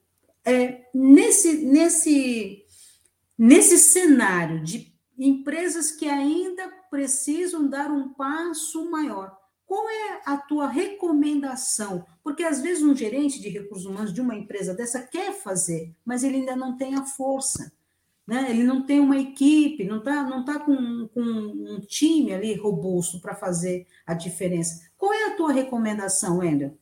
é, 0.45 0.87
nesse, 0.95 1.65
nesse, 1.65 2.62
nesse 3.43 3.77
cenário 3.77 4.63
de 4.63 4.95
empresas 5.19 5.91
que 5.91 6.09
ainda 6.09 6.69
precisam 6.89 7.69
dar 7.69 7.91
um 7.91 8.11
passo 8.15 8.89
maior, 8.89 9.37
qual 9.67 9.89
é 9.89 10.23
a 10.25 10.37
tua 10.37 10.69
recomendação? 10.69 12.07
Porque 12.23 12.45
às 12.45 12.61
vezes 12.61 12.85
um 12.85 12.95
gerente 12.95 13.41
de 13.41 13.49
recursos 13.49 13.85
humanos 13.85 14.15
de 14.15 14.21
uma 14.21 14.37
empresa 14.37 14.75
dessa 14.75 15.03
quer 15.03 15.33
fazer, 15.33 15.93
mas 16.05 16.23
ele 16.23 16.37
ainda 16.37 16.55
não 16.55 16.77
tem 16.77 16.95
a 16.95 17.05
força. 17.05 17.73
Né? 18.25 18.47
Ele 18.49 18.63
não 18.63 18.87
tem 18.87 19.01
uma 19.01 19.19
equipe, 19.19 19.83
não 19.83 19.99
está 19.99 20.23
não 20.23 20.45
tá 20.45 20.61
com, 20.61 21.09
com 21.09 21.21
um 21.21 21.81
time 21.81 22.33
ali 22.33 22.55
robusto 22.55 23.21
para 23.21 23.35
fazer 23.35 23.89
a 24.07 24.15
diferença. 24.15 24.89
Qual 24.97 25.13
é 25.13 25.25
a 25.25 25.37
tua 25.37 25.51
recomendação, 25.51 26.45
Ender? 26.45 26.79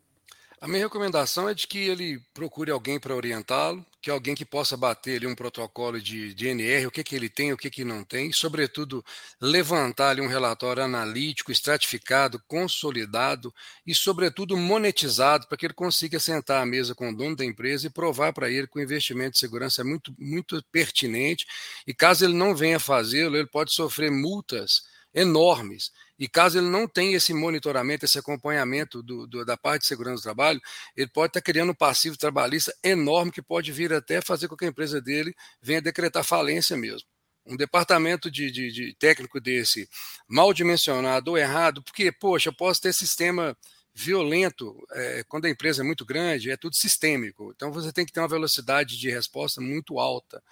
A 0.62 0.68
minha 0.68 0.82
recomendação 0.82 1.48
é 1.48 1.54
de 1.54 1.66
que 1.66 1.78
ele 1.78 2.20
procure 2.34 2.70
alguém 2.70 3.00
para 3.00 3.16
orientá-lo, 3.16 3.82
que 4.02 4.10
alguém 4.10 4.34
que 4.34 4.44
possa 4.44 4.76
bater 4.76 5.16
ali 5.16 5.26
um 5.26 5.34
protocolo 5.34 5.98
de, 5.98 6.34
de 6.34 6.48
NR, 6.48 6.86
o 6.86 6.90
que, 6.90 7.02
que 7.02 7.16
ele 7.16 7.30
tem, 7.30 7.50
o 7.50 7.56
que, 7.56 7.70
que 7.70 7.82
não 7.82 8.04
tem, 8.04 8.28
e, 8.28 8.32
sobretudo, 8.34 9.02
levantar 9.40 10.10
ali 10.10 10.20
um 10.20 10.26
relatório 10.26 10.82
analítico, 10.82 11.50
estratificado, 11.50 12.38
consolidado 12.46 13.54
e, 13.86 13.94
sobretudo, 13.94 14.54
monetizado, 14.54 15.46
para 15.46 15.56
que 15.56 15.64
ele 15.64 15.72
consiga 15.72 16.20
sentar 16.20 16.62
à 16.62 16.66
mesa 16.66 16.94
com 16.94 17.08
o 17.08 17.16
dono 17.16 17.36
da 17.36 17.44
empresa 17.44 17.86
e 17.86 17.90
provar 17.90 18.34
para 18.34 18.50
ele 18.50 18.66
que 18.66 18.78
o 18.78 18.82
investimento 18.82 19.32
de 19.32 19.38
segurança 19.38 19.80
é 19.80 19.84
muito, 19.84 20.14
muito 20.18 20.62
pertinente, 20.70 21.46
e 21.86 21.94
caso 21.94 22.22
ele 22.22 22.34
não 22.34 22.54
venha 22.54 22.78
fazê-lo, 22.78 23.34
ele 23.34 23.48
pode 23.48 23.72
sofrer 23.72 24.10
multas 24.10 24.82
enormes. 25.14 25.90
E 26.18 26.28
caso 26.28 26.58
ele 26.58 26.68
não 26.68 26.86
tenha 26.86 27.16
esse 27.16 27.32
monitoramento, 27.32 28.04
esse 28.04 28.18
acompanhamento 28.18 29.02
do, 29.02 29.26
do, 29.26 29.44
da 29.44 29.56
parte 29.56 29.82
de 29.82 29.88
segurança 29.88 30.16
do 30.16 30.22
trabalho, 30.22 30.60
ele 30.96 31.08
pode 31.08 31.30
estar 31.30 31.40
criando 31.40 31.70
um 31.70 31.74
passivo 31.74 32.16
trabalhista 32.16 32.74
enorme 32.82 33.32
que 33.32 33.42
pode 33.42 33.72
vir 33.72 33.92
até 33.92 34.20
fazer 34.20 34.48
com 34.48 34.56
que 34.56 34.64
a 34.64 34.68
empresa 34.68 35.00
dele 35.00 35.34
venha 35.60 35.80
decretar 35.80 36.22
falência 36.24 36.76
mesmo. 36.76 37.08
Um 37.46 37.56
departamento 37.56 38.30
de, 38.30 38.50
de, 38.50 38.70
de 38.70 38.94
técnico 38.96 39.40
desse 39.40 39.88
mal 40.28 40.52
dimensionado 40.52 41.30
ou 41.30 41.38
errado, 41.38 41.82
porque, 41.82 42.12
poxa, 42.12 42.50
eu 42.50 42.54
posso 42.54 42.82
ter 42.82 42.92
sistema 42.92 43.56
violento, 43.94 44.76
é, 44.92 45.24
quando 45.28 45.46
a 45.46 45.50
empresa 45.50 45.82
é 45.82 45.84
muito 45.84 46.04
grande, 46.04 46.50
é 46.50 46.56
tudo 46.56 46.76
sistêmico. 46.76 47.52
Então 47.54 47.72
você 47.72 47.92
tem 47.92 48.06
que 48.06 48.12
ter 48.12 48.20
uma 48.20 48.28
velocidade 48.28 48.98
de 48.98 49.10
resposta 49.10 49.60
muito 49.60 49.98
alta. 49.98 50.42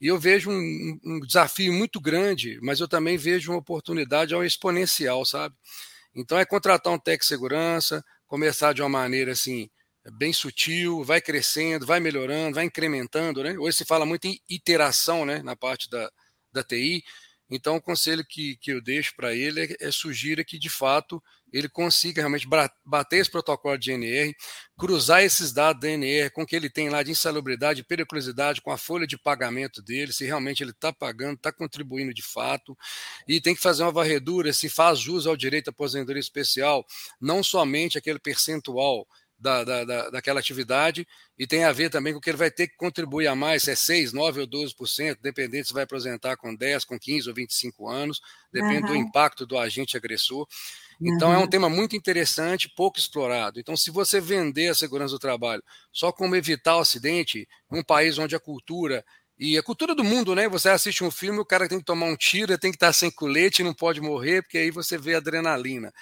E 0.00 0.06
eu 0.06 0.18
vejo 0.18 0.50
um, 0.50 0.98
um 1.04 1.20
desafio 1.20 1.72
muito 1.72 2.00
grande, 2.00 2.58
mas 2.62 2.80
eu 2.80 2.88
também 2.88 3.16
vejo 3.16 3.52
uma 3.52 3.58
oportunidade 3.58 4.34
ao 4.34 4.44
exponencial, 4.44 5.24
sabe? 5.24 5.54
Então 6.14 6.38
é 6.38 6.44
contratar 6.44 6.92
um 6.92 6.98
tech 6.98 7.24
segurança, 7.24 8.04
começar 8.26 8.72
de 8.72 8.82
uma 8.82 8.88
maneira 8.88 9.32
assim 9.32 9.68
bem 10.12 10.32
sutil, 10.32 11.02
vai 11.02 11.20
crescendo, 11.20 11.86
vai 11.86 11.98
melhorando, 11.98 12.56
vai 12.56 12.64
incrementando, 12.64 13.42
né? 13.42 13.56
Hoje 13.58 13.78
se 13.78 13.84
fala 13.84 14.04
muito 14.04 14.26
em 14.26 14.38
iteração, 14.48 15.24
né, 15.24 15.42
na 15.42 15.56
parte 15.56 15.88
da, 15.88 16.10
da 16.52 16.62
TI. 16.62 17.02
Então, 17.54 17.76
o 17.76 17.80
conselho 17.80 18.24
que, 18.24 18.56
que 18.56 18.72
eu 18.72 18.80
deixo 18.82 19.14
para 19.16 19.32
ele 19.34 19.60
é, 19.62 19.86
é 19.86 19.90
sugira 19.90 20.44
que, 20.44 20.58
de 20.58 20.68
fato, 20.68 21.22
ele 21.52 21.68
consiga 21.68 22.20
realmente 22.20 22.48
bater 22.84 23.20
esse 23.20 23.30
protocolo 23.30 23.78
de 23.78 23.92
NR, 23.92 24.34
cruzar 24.76 25.22
esses 25.22 25.52
dados 25.52 25.80
da 25.80 25.88
NR 25.88 26.28
com 26.30 26.42
o 26.42 26.46
que 26.46 26.56
ele 26.56 26.68
tem 26.68 26.88
lá 26.88 27.00
de 27.04 27.12
insalubridade, 27.12 27.84
periculosidade, 27.84 28.60
com 28.60 28.72
a 28.72 28.76
folha 28.76 29.06
de 29.06 29.16
pagamento 29.16 29.80
dele, 29.80 30.12
se 30.12 30.24
realmente 30.24 30.64
ele 30.64 30.72
está 30.72 30.92
pagando, 30.92 31.36
está 31.36 31.52
contribuindo 31.52 32.12
de 32.12 32.22
fato, 32.22 32.76
e 33.28 33.40
tem 33.40 33.54
que 33.54 33.62
fazer 33.62 33.84
uma 33.84 33.92
varredura 33.92 34.52
se 34.52 34.68
faz 34.68 34.98
jus 34.98 35.28
ao 35.28 35.36
direito 35.36 35.68
à 35.68 35.70
aposentadoria 35.70 36.20
especial, 36.20 36.84
não 37.20 37.40
somente 37.40 37.96
aquele 37.96 38.18
percentual 38.18 39.06
da, 39.38 39.64
da, 39.64 39.84
da, 39.84 40.10
daquela 40.10 40.40
atividade 40.40 41.06
e 41.38 41.46
tem 41.46 41.64
a 41.64 41.72
ver 41.72 41.90
também 41.90 42.14
com 42.14 42.20
que 42.20 42.30
ele 42.30 42.36
vai 42.36 42.50
ter 42.50 42.68
que 42.68 42.76
contribuir 42.76 43.26
a 43.26 43.34
mais, 43.34 43.64
se 43.64 43.70
é 43.70 43.74
6, 43.74 44.12
9 44.12 44.42
ou 44.42 44.46
12%, 44.46 45.18
dependendo 45.20 45.66
se 45.66 45.72
vai 45.72 45.82
apresentar 45.82 46.36
com 46.36 46.54
10, 46.54 46.84
com 46.84 46.98
15 46.98 47.28
ou 47.28 47.34
25 47.34 47.88
anos, 47.88 48.20
depende 48.52 48.82
uhum. 48.82 48.88
do 48.88 48.96
impacto 48.96 49.44
do 49.46 49.58
agente 49.58 49.96
agressor. 49.96 50.46
Então 51.00 51.28
uhum. 51.28 51.34
é 51.34 51.38
um 51.38 51.48
tema 51.48 51.68
muito 51.68 51.96
interessante, 51.96 52.68
pouco 52.68 52.98
explorado. 52.98 53.58
Então, 53.58 53.76
se 53.76 53.90
você 53.90 54.20
vender 54.20 54.68
a 54.68 54.74
segurança 54.74 55.14
do 55.14 55.18
trabalho 55.18 55.62
só 55.92 56.12
como 56.12 56.36
evitar 56.36 56.76
o 56.76 56.80
acidente, 56.80 57.48
um 57.70 57.82
país 57.82 58.18
onde 58.18 58.36
a 58.36 58.40
cultura 58.40 59.04
e 59.38 59.58
a 59.58 59.62
cultura 59.62 59.94
do 59.94 60.04
mundo, 60.04 60.34
né? 60.34 60.48
Você 60.48 60.68
assiste 60.68 61.02
um 61.02 61.10
filme, 61.10 61.40
o 61.40 61.44
cara 61.44 61.68
tem 61.68 61.78
que 61.78 61.84
tomar 61.84 62.06
um 62.06 62.16
tiro, 62.16 62.56
tem 62.56 62.70
que 62.70 62.76
estar 62.76 62.92
sem 62.92 63.10
colete, 63.10 63.64
não 63.64 63.74
pode 63.74 64.00
morrer, 64.00 64.42
porque 64.42 64.58
aí 64.58 64.70
você 64.70 64.96
vê 64.96 65.16
adrenalina. 65.16 65.92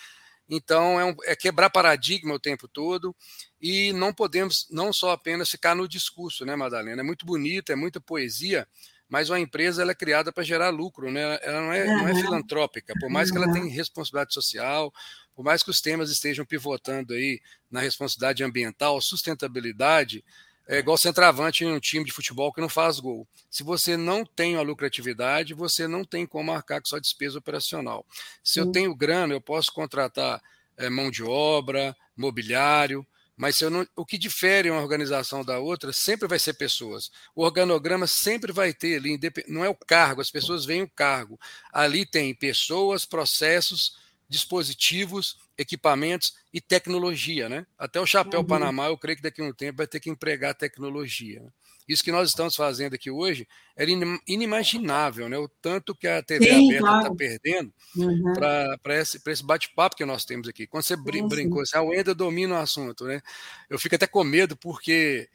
Então, 0.48 1.00
é, 1.00 1.04
um, 1.04 1.14
é, 1.24 1.36
quebrar 1.36 1.70
paradigma 1.70 2.34
o 2.34 2.40
tempo 2.40 2.68
todo 2.68 3.14
e 3.60 3.92
não 3.92 4.12
podemos 4.12 4.66
não 4.70 4.92
só 4.92 5.12
apenas 5.12 5.50
ficar 5.50 5.74
no 5.74 5.88
discurso, 5.88 6.44
né, 6.44 6.56
Madalena? 6.56 7.00
É 7.00 7.04
muito 7.04 7.24
bonito, 7.24 7.72
é 7.72 7.76
muita 7.76 8.00
poesia, 8.00 8.66
mas 9.08 9.30
uma 9.30 9.40
empresa 9.40 9.82
ela 9.82 9.92
é 9.92 9.94
criada 9.94 10.32
para 10.32 10.42
gerar 10.42 10.70
lucro, 10.70 11.10
né? 11.10 11.38
Ela 11.42 11.60
não 11.60 11.72
é, 11.72 11.86
não 11.86 12.08
é 12.08 12.14
filantrópica, 12.14 12.94
por 12.98 13.10
mais 13.10 13.30
que 13.30 13.36
ela 13.36 13.52
tenha 13.52 13.70
responsabilidade 13.72 14.34
social, 14.34 14.92
por 15.34 15.44
mais 15.44 15.62
que 15.62 15.70
os 15.70 15.80
temas 15.80 16.10
estejam 16.10 16.44
pivotando 16.44 17.14
aí 17.14 17.40
na 17.70 17.80
responsabilidade 17.80 18.42
ambiental, 18.42 19.00
sustentabilidade, 19.00 20.24
é 20.66 20.78
igual 20.78 20.96
centroavante 20.96 21.64
em 21.64 21.72
um 21.72 21.80
time 21.80 22.04
de 22.04 22.12
futebol 22.12 22.52
que 22.52 22.60
não 22.60 22.68
faz 22.68 23.00
gol. 23.00 23.26
Se 23.50 23.62
você 23.62 23.96
não 23.96 24.24
tem 24.24 24.56
a 24.56 24.62
lucratividade, 24.62 25.54
você 25.54 25.86
não 25.88 26.04
tem 26.04 26.26
como 26.26 26.52
marcar 26.52 26.80
com 26.80 26.88
sua 26.88 27.00
despesa 27.00 27.38
operacional. 27.38 28.06
Se 28.42 28.58
eu 28.58 28.70
tenho 28.70 28.94
grana, 28.94 29.34
eu 29.34 29.40
posso 29.40 29.72
contratar 29.72 30.40
é, 30.76 30.88
mão 30.88 31.10
de 31.10 31.22
obra, 31.22 31.96
mobiliário, 32.16 33.06
mas 33.36 33.60
não, 33.62 33.86
o 33.96 34.06
que 34.06 34.18
difere 34.18 34.70
uma 34.70 34.80
organização 34.80 35.44
da 35.44 35.58
outra 35.58 35.92
sempre 35.92 36.28
vai 36.28 36.38
ser 36.38 36.54
pessoas. 36.54 37.10
O 37.34 37.42
organograma 37.42 38.06
sempre 38.06 38.52
vai 38.52 38.72
ter 38.72 38.96
ali, 38.96 39.18
não 39.48 39.64
é 39.64 39.68
o 39.68 39.74
cargo, 39.74 40.20
as 40.20 40.30
pessoas 40.30 40.64
veem 40.64 40.82
o 40.82 40.90
cargo. 40.90 41.40
Ali 41.72 42.06
tem 42.06 42.34
pessoas, 42.34 43.04
processos, 43.04 43.96
dispositivos, 44.32 45.36
equipamentos 45.58 46.34
e 46.52 46.60
tecnologia, 46.60 47.48
né? 47.48 47.66
Até 47.78 48.00
o 48.00 48.06
chapéu 48.06 48.40
uhum. 48.40 48.46
Panamá, 48.46 48.86
eu 48.86 48.96
creio 48.96 49.16
que 49.16 49.22
daqui 49.22 49.42
a 49.42 49.44
um 49.44 49.52
tempo 49.52 49.76
vai 49.76 49.86
ter 49.86 50.00
que 50.00 50.08
empregar 50.08 50.54
tecnologia. 50.54 51.40
Né? 51.42 51.50
Isso 51.86 52.02
que 52.02 52.10
nós 52.10 52.30
estamos 52.30 52.56
fazendo 52.56 52.94
aqui 52.94 53.10
hoje 53.10 53.46
era 53.76 53.90
inimaginável, 54.26 55.28
né? 55.28 55.36
O 55.36 55.48
tanto 55.48 55.94
que 55.94 56.08
a 56.08 56.22
TV 56.22 56.46
sim, 56.46 56.50
aberta 56.50 56.74
está 56.74 57.00
claro. 57.00 57.16
perdendo 57.16 57.74
uhum. 57.94 58.32
para 58.32 58.98
esse, 58.98 59.20
esse 59.26 59.44
bate-papo 59.44 59.96
que 59.96 60.04
nós 60.04 60.24
temos 60.24 60.48
aqui. 60.48 60.66
Quando 60.66 60.84
você 60.84 60.96
sim, 60.96 61.28
brincou, 61.28 61.60
assim, 61.60 61.76
a 61.76 61.82
Wenda 61.82 62.14
domina 62.14 62.54
o 62.54 62.58
assunto, 62.58 63.04
né? 63.04 63.20
Eu 63.68 63.78
fico 63.78 63.94
até 63.94 64.06
com 64.06 64.24
medo, 64.24 64.56
porque 64.56 65.28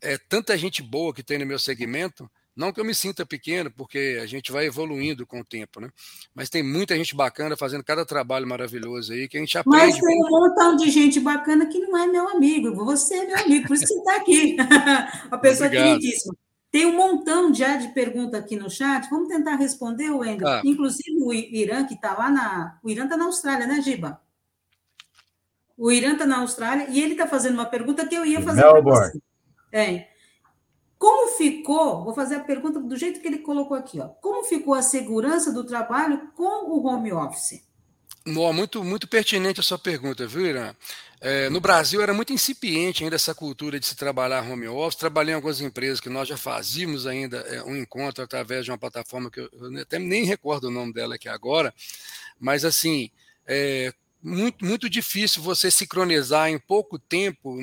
é 0.00 0.16
tanta 0.16 0.56
gente 0.56 0.82
boa 0.82 1.12
que 1.12 1.22
tem 1.22 1.38
no 1.38 1.46
meu 1.46 1.58
segmento 1.58 2.30
não 2.56 2.72
que 2.72 2.80
eu 2.80 2.84
me 2.84 2.94
sinta 2.94 3.26
pequeno, 3.26 3.70
porque 3.70 4.18
a 4.22 4.26
gente 4.26 4.50
vai 4.50 4.64
evoluindo 4.64 5.26
com 5.26 5.40
o 5.40 5.44
tempo, 5.44 5.78
né? 5.78 5.90
Mas 6.34 6.48
tem 6.48 6.62
muita 6.62 6.96
gente 6.96 7.14
bacana 7.14 7.56
fazendo 7.56 7.84
cada 7.84 8.06
trabalho 8.06 8.46
maravilhoso 8.46 9.12
aí 9.12 9.28
que 9.28 9.36
a 9.36 9.40
gente 9.40 9.58
aprende. 9.58 9.84
Mas 9.84 10.00
tem 10.00 10.24
um 10.24 10.30
montão 10.30 10.74
de 10.74 10.90
gente 10.90 11.20
bacana 11.20 11.66
que 11.66 11.78
não 11.80 11.98
é 11.98 12.06
meu 12.06 12.28
amigo. 12.30 12.74
Você 12.86 13.14
é 13.14 13.26
meu 13.26 13.38
amigo, 13.38 13.68
por 13.68 13.74
isso 13.74 13.84
que 13.84 13.92
você 13.92 13.98
está 13.98 14.16
aqui. 14.16 14.56
A 15.30 15.36
pessoa 15.36 15.68
queridíssima. 15.68 16.34
Tem 16.70 16.86
um 16.86 16.96
montão 16.96 17.54
já 17.54 17.76
de 17.76 17.88
perguntas 17.88 18.40
aqui 18.40 18.56
no 18.56 18.70
chat. 18.70 19.08
Vamos 19.10 19.28
tentar 19.28 19.56
responder, 19.56 20.10
Wendel. 20.10 20.48
Ah. 20.48 20.62
Inclusive 20.64 21.22
o 21.22 21.32
Irã, 21.32 21.84
que 21.84 21.94
está 21.94 22.14
lá 22.14 22.30
na. 22.30 22.78
O 22.82 22.90
Irã 22.90 23.04
está 23.04 23.16
na 23.16 23.26
Austrália, 23.26 23.66
né, 23.66 23.80
Giba? 23.82 24.20
O 25.76 25.92
Irã 25.92 26.12
está 26.12 26.24
na 26.24 26.38
Austrália 26.38 26.86
e 26.88 27.00
ele 27.00 27.12
está 27.12 27.26
fazendo 27.26 27.54
uma 27.54 27.66
pergunta 27.66 28.06
que 28.06 28.14
eu 28.14 28.24
ia 28.24 28.40
fazer 28.40 28.62
para 28.62 28.80
você. 28.80 29.18
É. 29.72 30.15
Como 30.98 31.36
ficou, 31.36 32.04
vou 32.04 32.14
fazer 32.14 32.36
a 32.36 32.44
pergunta 32.44 32.80
do 32.80 32.96
jeito 32.96 33.20
que 33.20 33.26
ele 33.26 33.38
colocou 33.38 33.76
aqui, 33.76 34.00
ó. 34.00 34.08
Como 34.08 34.44
ficou 34.44 34.74
a 34.74 34.82
segurança 34.82 35.52
do 35.52 35.64
trabalho 35.64 36.30
com 36.34 36.70
o 36.70 36.86
home 36.86 37.12
office? 37.12 37.64
muito, 38.26 38.82
muito 38.82 39.06
pertinente 39.06 39.60
a 39.60 39.62
sua 39.62 39.78
pergunta, 39.78 40.26
viu, 40.26 40.46
Irã? 40.46 40.74
É, 41.20 41.48
no 41.48 41.60
Brasil 41.60 42.02
era 42.02 42.12
muito 42.12 42.32
incipiente 42.32 43.04
ainda 43.04 43.16
essa 43.16 43.34
cultura 43.34 43.78
de 43.78 43.86
se 43.86 43.94
trabalhar 43.94 44.42
home 44.42 44.66
office. 44.68 44.98
Trabalhei 44.98 45.32
em 45.32 45.36
algumas 45.36 45.60
empresas 45.60 46.00
que 46.00 46.08
nós 46.08 46.28
já 46.28 46.36
fazíamos 46.36 47.06
ainda 47.06 47.38
é, 47.38 47.62
um 47.62 47.76
encontro 47.76 48.24
através 48.24 48.64
de 48.64 48.70
uma 48.70 48.78
plataforma 48.78 49.30
que 49.30 49.40
eu, 49.40 49.48
eu 49.52 49.80
até 49.80 49.98
nem 49.98 50.24
recordo 50.24 50.64
o 50.64 50.70
nome 50.70 50.92
dela 50.92 51.14
aqui 51.14 51.28
agora, 51.28 51.72
mas 52.38 52.64
assim, 52.64 53.10
é 53.46 53.92
muito, 54.22 54.64
muito 54.64 54.90
difícil 54.90 55.42
você 55.42 55.70
sincronizar 55.70 56.48
em 56.48 56.58
pouco 56.58 56.98
tempo, 56.98 57.56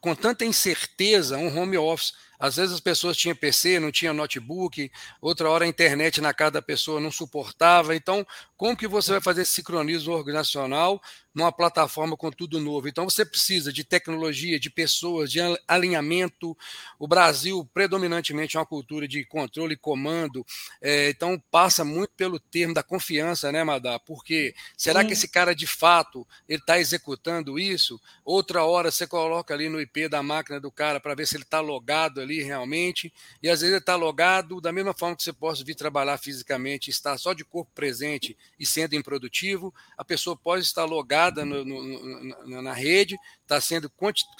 com 0.00 0.14
tanta 0.14 0.44
incerteza, 0.44 1.36
um 1.36 1.58
home 1.58 1.76
office 1.76 2.12
às 2.38 2.56
vezes 2.56 2.74
as 2.74 2.80
pessoas 2.80 3.16
tinham 3.16 3.34
PC, 3.34 3.80
não 3.80 3.90
tinham 3.90 4.14
notebook, 4.14 4.90
outra 5.20 5.50
hora 5.50 5.64
a 5.64 5.68
internet 5.68 6.20
na 6.20 6.32
casa 6.32 6.52
da 6.52 6.62
pessoa 6.62 7.00
não 7.00 7.10
suportava. 7.10 7.96
Então, 7.96 8.24
como 8.56 8.76
que 8.76 8.86
você 8.86 9.12
vai 9.12 9.20
fazer 9.20 9.42
esse 9.42 9.52
sincronismo 9.52 10.12
organizacional 10.12 11.00
numa 11.34 11.52
plataforma 11.52 12.16
com 12.16 12.30
tudo 12.30 12.60
novo? 12.60 12.88
Então, 12.88 13.08
você 13.08 13.24
precisa 13.24 13.72
de 13.72 13.82
tecnologia, 13.82 14.58
de 14.58 14.70
pessoas, 14.70 15.30
de 15.32 15.40
alinhamento. 15.66 16.56
O 16.98 17.08
Brasil, 17.08 17.68
predominantemente, 17.74 18.56
é 18.56 18.60
uma 18.60 18.66
cultura 18.66 19.08
de 19.08 19.24
controle 19.24 19.74
e 19.74 19.76
comando. 19.76 20.44
É, 20.80 21.10
então, 21.10 21.42
passa 21.50 21.84
muito 21.84 22.12
pelo 22.16 22.38
termo 22.38 22.74
da 22.74 22.82
confiança, 22.82 23.50
né, 23.50 23.64
Madá? 23.64 23.98
Porque 23.98 24.54
será 24.76 25.00
Sim. 25.00 25.06
que 25.08 25.12
esse 25.12 25.28
cara, 25.28 25.54
de 25.54 25.66
fato, 25.66 26.26
ele 26.48 26.60
está 26.60 26.78
executando 26.78 27.58
isso? 27.58 28.00
Outra 28.24 28.64
hora 28.64 28.90
você 28.90 29.06
coloca 29.06 29.52
ali 29.54 29.68
no 29.68 29.80
IP 29.80 30.08
da 30.08 30.22
máquina 30.22 30.60
do 30.60 30.70
cara 30.70 31.00
para 31.00 31.14
ver 31.14 31.26
se 31.26 31.36
ele 31.36 31.44
está 31.44 31.60
logado 31.60 32.20
ali 32.20 32.27
realmente, 32.36 33.12
e 33.42 33.48
às 33.48 33.60
vezes 33.60 33.76
está 33.76 33.96
logado, 33.96 34.60
da 34.60 34.72
mesma 34.72 34.94
forma 34.94 35.16
que 35.16 35.22
você 35.22 35.32
possa 35.32 35.64
vir 35.64 35.74
trabalhar 35.74 36.18
fisicamente, 36.18 36.90
estar 36.90 37.16
só 37.18 37.32
de 37.32 37.44
corpo 37.44 37.70
presente 37.74 38.36
e 38.58 38.66
sendo 38.66 38.94
improdutivo, 38.94 39.74
a 39.96 40.04
pessoa 40.04 40.36
pode 40.36 40.64
estar 40.64 40.84
logada 40.84 41.44
no, 41.44 41.64
no, 41.64 42.46
na, 42.46 42.62
na 42.62 42.72
rede, 42.72 43.16
está 43.42 43.60
sendo 43.60 43.90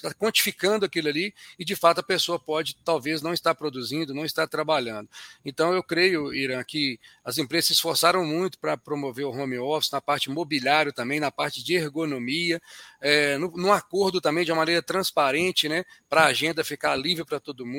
tá 0.03 0.13
quantificando 0.15 0.85
aquilo 0.85 1.09
ali, 1.09 1.35
e 1.59 1.65
de 1.65 1.75
fato 1.75 2.01
a 2.01 2.03
pessoa 2.03 2.39
pode 2.39 2.77
talvez 2.85 3.23
não 3.23 3.33
estar 3.33 3.55
produzindo, 3.55 4.15
não 4.15 4.25
estar 4.25 4.47
trabalhando. 4.47 5.09
Então 5.45 5.73
eu 5.73 5.83
creio, 5.83 6.35
Irã, 6.35 6.63
que 6.63 7.01
as 7.25 7.39
empresas 7.39 7.69
se 7.69 7.73
esforçaram 7.73 8.25
muito 8.25 8.59
para 8.59 8.77
promover 8.77 9.25
o 9.25 9.31
home 9.31 9.59
office, 9.59 9.91
na 9.91 10.01
parte 10.01 10.31
mobiliário 10.31 10.93
também, 10.93 11.19
na 11.21 11.31
parte 11.31 11.65
de 11.65 11.75
ergonomia, 11.75 12.61
é, 13.01 13.39
no, 13.39 13.51
no 13.53 13.73
acordo 13.73 14.21
também 14.21 14.45
de 14.45 14.53
uma 14.53 14.59
maneira 14.59 14.83
transparente, 14.83 15.69
né, 15.69 15.85
para 16.09 16.23
a 16.23 16.27
agenda 16.27 16.63
ficar 16.63 16.95
livre 16.97 17.25
para 17.25 17.41
todo 17.41 17.67
mundo. 17.67 17.78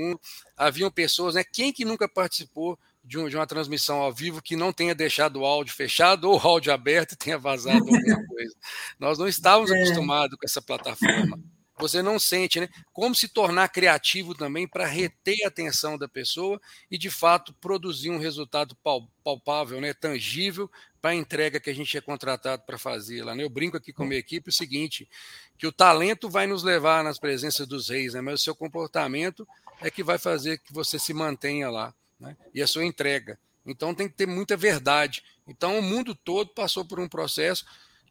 Haviam 0.56 0.91
pessoas, 0.91 1.36
né, 1.36 1.44
quem 1.44 1.72
que 1.72 1.86
nunca 1.86 2.08
participou 2.08 2.77
de, 3.03 3.18
um, 3.18 3.27
de, 3.27 3.36
uma 3.36 3.48
transmissão 3.48 4.00
ao 4.00 4.13
vivo 4.13 4.41
que 4.41 4.56
não 4.56 4.74
tenha 4.74 4.94
deixado 4.94 5.39
o 5.39 5.46
áudio 5.46 5.74
fechado 5.74 6.29
ou 6.29 6.38
o 6.38 6.48
áudio 6.48 6.74
aberto 6.74 7.13
e 7.13 7.18
tenha 7.18 7.38
vazado 7.38 7.77
alguma 7.77 7.91
coisa. 8.27 8.56
Nós 9.00 9.18
não 9.18 9.27
estávamos 9.27 9.72
é. 9.72 9.75
acostumados 9.75 10.38
com 10.38 10.46
essa 10.46 10.62
plataforma. 10.62 11.39
Você 11.79 12.01
não 12.01 12.19
sente, 12.19 12.59
né? 12.59 12.67
Como 12.91 13.15
se 13.15 13.29
tornar 13.29 13.69
criativo 13.69 14.36
também 14.36 14.67
para 14.67 14.86
reter 14.86 15.45
a 15.45 15.48
atenção 15.48 15.98
da 15.98 16.09
pessoa 16.09 16.59
e, 16.91 16.98
de 16.98 17.09
fato, 17.09 17.53
produzir 17.53 18.09
um 18.09 18.19
resultado 18.19 18.77
palpável, 19.24 19.79
né? 19.79 19.93
tangível 19.93 20.69
para 21.01 21.12
a 21.12 21.15
entrega 21.15 21.59
que 21.59 21.69
a 21.69 21.74
gente 21.74 21.98
é 21.98 22.01
contratado 22.01 22.63
para 22.65 22.77
fazer 22.77 23.24
lá. 23.24 23.33
Né? 23.33 23.43
Eu 23.43 23.50
brinco 23.50 23.77
aqui 23.77 23.93
com 23.93 24.03
a 24.03 24.05
minha 24.05 24.19
equipe 24.19 24.50
o 24.50 24.53
seguinte: 24.53 25.09
que 25.57 25.65
o 25.65 25.71
talento 25.71 26.29
vai 26.29 26.45
nos 26.45 26.63
levar 26.63 27.01
nas 27.01 27.17
presenças 27.17 27.65
dos 27.65 27.89
reis, 27.89 28.13
né? 28.13 28.19
mas 28.19 28.41
o 28.41 28.43
seu 28.43 28.53
comportamento 28.53 29.48
é 29.79 29.89
que 29.89 30.03
vai 30.03 30.17
fazer 30.17 30.59
que 30.59 30.74
você 30.74 31.00
se 31.00 31.13
mantenha 31.13 31.69
lá 31.69 31.93
né? 32.19 32.36
e 32.53 32.62
a 32.62 32.67
sua 32.67 32.83
entrega. 32.83 33.39
Então 33.65 33.95
tem 33.95 34.09
que 34.09 34.15
ter 34.15 34.27
muita 34.27 34.57
verdade. 34.57 35.24
Então 35.48 35.79
o 35.79 35.81
mundo 35.81 36.13
todo 36.13 36.53
passou 36.53 36.83
por 36.83 37.00
um 37.00 37.07
processo 37.07 37.65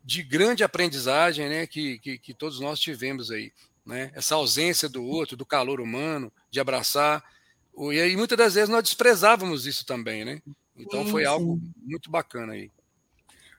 de 0.05 0.23
grande 0.23 0.64
aprendizagem 0.64 1.49
né, 1.49 1.67
que, 1.67 1.99
que, 1.99 2.19
que 2.19 2.35
todos 2.35 2.61
nós 2.61 2.78
tivemos 2.81 3.31
aí. 3.31 3.52
Né? 3.85 4.11
Essa 4.14 4.35
ausência 4.35 4.88
do 4.88 5.05
outro, 5.05 5.37
do 5.37 5.47
calor 5.47 5.81
humano, 5.81 6.33
de 6.50 6.61
abraçar. 6.61 7.25
E 7.93 8.00
aí 8.00 8.17
muitas 8.17 8.37
das 8.37 8.55
vezes 8.55 8.69
nós 8.69 8.83
desprezávamos 8.83 9.67
isso 9.67 9.87
também, 9.87 10.25
né? 10.25 10.43
Então 10.76 11.05
sim, 11.05 11.11
foi 11.11 11.25
algo 11.25 11.61
muito 11.76 12.11
bacana 12.11 12.52
aí. 12.52 12.71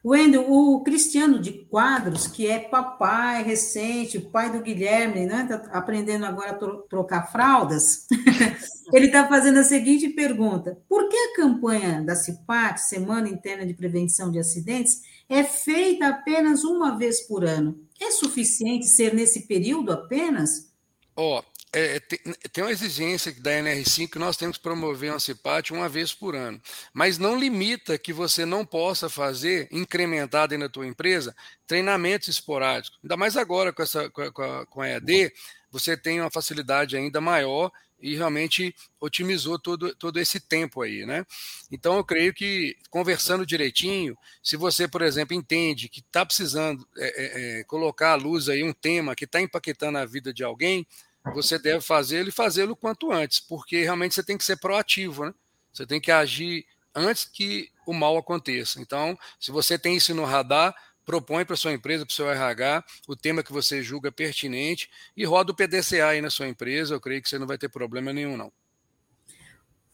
Wendel, 0.03 0.49
o 0.49 0.81
Cristiano 0.81 1.39
de 1.39 1.51
Quadros, 1.51 2.25
que 2.27 2.47
é 2.47 2.57
papai 2.57 3.43
recente, 3.43 4.19
pai 4.19 4.51
do 4.51 4.61
Guilherme, 4.61 5.25
né? 5.25 5.45
Tá 5.49 5.69
aprendendo 5.77 6.25
agora 6.25 6.51
a 6.51 6.87
trocar 6.87 7.31
fraldas. 7.31 8.07
Ele 8.93 9.07
está 9.07 9.27
fazendo 9.27 9.59
a 9.59 9.63
seguinte 9.63 10.09
pergunta: 10.09 10.77
Por 10.87 11.09
que 11.09 11.17
a 11.17 11.35
campanha 11.35 12.01
da 12.01 12.15
CIPAC, 12.15 12.79
Semana 12.79 13.27
Interna 13.27 13.65
de 13.65 13.73
Prevenção 13.73 14.31
de 14.31 14.39
Acidentes, 14.39 15.01
é 15.27 15.43
feita 15.43 16.07
apenas 16.07 16.63
uma 16.63 16.97
vez 16.97 17.27
por 17.27 17.43
ano? 17.43 17.79
É 17.99 18.09
suficiente 18.11 18.87
ser 18.87 19.13
nesse 19.13 19.47
período 19.47 19.91
apenas? 19.91 20.69
Ó, 21.15 21.39
oh, 21.39 21.43
é, 21.71 21.99
tem, 21.99 22.19
tem, 22.51 22.63
uma 22.63 22.71
exigência 22.71 23.31
da 23.41 23.51
NR5 23.51 24.09
que 24.09 24.19
nós 24.19 24.35
temos 24.35 24.57
que 24.57 24.63
promover 24.63 25.13
um 25.13 25.19
CIPAT 25.19 25.71
uma 25.71 25.87
vez 25.87 26.13
por 26.13 26.35
ano, 26.35 26.59
mas 26.93 27.17
não 27.17 27.37
limita 27.37 27.97
que 27.97 28.11
você 28.11 28.45
não 28.45 28.65
possa 28.65 29.07
fazer, 29.07 29.67
incrementar 29.71 30.47
dentro 30.47 30.67
da 30.67 30.71
tua 30.71 30.87
empresa, 30.87 31.35
treinamentos 31.67 32.27
esporádicos. 32.27 32.97
Ainda 33.03 33.15
mais 33.15 33.37
agora 33.37 33.71
com, 33.71 33.83
essa, 33.83 34.09
com, 34.09 34.21
a, 34.21 34.65
com 34.65 34.81
a 34.81 34.87
EAD, 34.89 35.31
você 35.71 35.95
tem 35.95 36.19
uma 36.19 36.31
facilidade 36.31 36.97
ainda 36.97 37.21
maior 37.21 37.71
e 38.01 38.15
realmente 38.15 38.73
otimizou 38.99 39.59
todo, 39.59 39.93
todo 39.95 40.19
esse 40.19 40.39
tempo 40.39 40.81
aí, 40.81 41.05
né? 41.05 41.25
Então 41.69 41.97
eu 41.97 42.03
creio 42.03 42.33
que 42.33 42.75
conversando 42.89 43.45
direitinho, 43.45 44.17
se 44.41 44.55
você, 44.55 44.87
por 44.87 45.01
exemplo, 45.01 45.35
entende 45.35 45.89
que 45.89 45.99
está 45.99 46.25
precisando 46.25 46.87
é, 46.97 47.07
é, 47.07 47.59
é, 47.59 47.63
colocar 47.65 48.13
à 48.13 48.15
luz 48.15 48.47
aí 48.49 48.63
um 48.63 48.73
tema 48.73 49.15
que 49.15 49.25
está 49.25 49.41
impactando 49.41 49.97
a 49.97 50.05
vida 50.05 50.33
de 50.33 50.43
alguém, 50.43 50.87
você 51.33 51.59
deve 51.59 51.81
fazê-lo 51.81 52.29
e 52.29 52.31
fazê-lo 52.31 52.75
quanto 52.75 53.11
antes, 53.11 53.39
porque 53.39 53.83
realmente 53.83 54.15
você 54.15 54.23
tem 54.23 54.37
que 54.37 54.43
ser 54.43 54.57
proativo, 54.57 55.25
né? 55.25 55.33
Você 55.73 55.85
tem 55.85 55.99
que 56.01 56.11
agir 56.11 56.65
antes 56.95 57.25
que 57.25 57.69
o 57.85 57.93
mal 57.93 58.17
aconteça. 58.17 58.81
Então, 58.81 59.17
se 59.39 59.51
você 59.51 59.77
tem 59.77 59.95
isso 59.95 60.13
no 60.13 60.25
radar, 60.25 60.75
propõe 61.05 61.43
para 61.43 61.55
sua 61.55 61.73
empresa, 61.73 62.05
para 62.05 62.11
o 62.11 62.15
seu 62.15 62.29
RH, 62.29 62.83
o 63.07 63.15
tema 63.15 63.43
que 63.43 63.51
você 63.51 63.81
julga 63.81 64.11
pertinente 64.11 64.89
e 65.17 65.25
roda 65.25 65.51
o 65.51 65.55
PDCA 65.55 66.07
aí 66.07 66.21
na 66.21 66.29
sua 66.29 66.47
empresa. 66.47 66.93
Eu 66.93 67.01
creio 67.01 67.21
que 67.21 67.29
você 67.29 67.39
não 67.39 67.47
vai 67.47 67.57
ter 67.57 67.69
problema 67.69 68.13
nenhum, 68.13 68.37
não. 68.37 68.51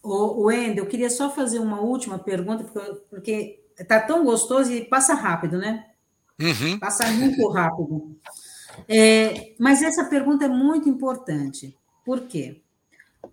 O 0.03 0.43
Wendel, 0.45 0.83
eu 0.83 0.89
queria 0.89 1.09
só 1.09 1.33
fazer 1.33 1.59
uma 1.59 1.79
última 1.79 2.19
pergunta, 2.19 2.63
porque 3.09 3.63
está 3.79 3.99
tão 3.99 4.23
gostoso 4.23 4.71
e 4.71 4.85
passa 4.85 5.13
rápido, 5.13 5.57
né? 5.57 5.87
Uhum. 6.39 6.77
Passa 6.77 7.07
muito 7.07 7.47
rápido. 7.49 8.15
É, 8.87 9.53
mas 9.59 9.81
essa 9.81 10.05
pergunta 10.05 10.45
é 10.45 10.49
muito 10.49 10.89
importante. 10.89 11.75
Por 12.03 12.21
quê? 12.21 12.61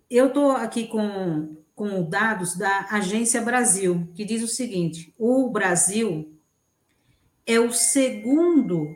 Eu 0.09 0.27
estou 0.27 0.51
aqui 0.51 0.87
com, 0.87 1.55
com 1.75 2.03
dados 2.07 2.55
da 2.55 2.87
Agência 2.89 3.41
Brasil, 3.41 4.07
que 4.15 4.25
diz 4.25 4.43
o 4.43 4.47
seguinte: 4.47 5.13
o 5.17 5.49
Brasil 5.49 6.33
é 7.45 7.59
o 7.59 7.71
segundo 7.71 8.95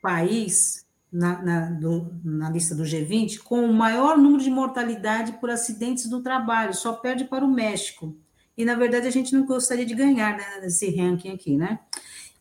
país 0.00 0.86
na, 1.12 1.42
na, 1.42 1.70
do, 1.70 2.10
na, 2.24 2.50
lista 2.50 2.74
do 2.74 2.84
G20 2.84 3.38
com 3.40 3.64
o 3.64 3.72
maior 3.72 4.16
número 4.16 4.42
de 4.42 4.50
mortalidade 4.50 5.32
por 5.32 5.50
acidentes 5.50 6.08
do 6.08 6.22
trabalho, 6.22 6.74
só 6.74 6.94
perde 6.94 7.24
para 7.24 7.44
o 7.44 7.52
México. 7.52 8.16
E, 8.56 8.64
na 8.64 8.74
verdade, 8.74 9.06
a 9.06 9.10
gente 9.10 9.34
não 9.34 9.46
gostaria 9.46 9.84
de 9.84 9.94
ganhar 9.94 10.36
né, 10.36 10.60
nesse 10.60 10.94
ranking 10.94 11.30
aqui, 11.30 11.56
né? 11.56 11.80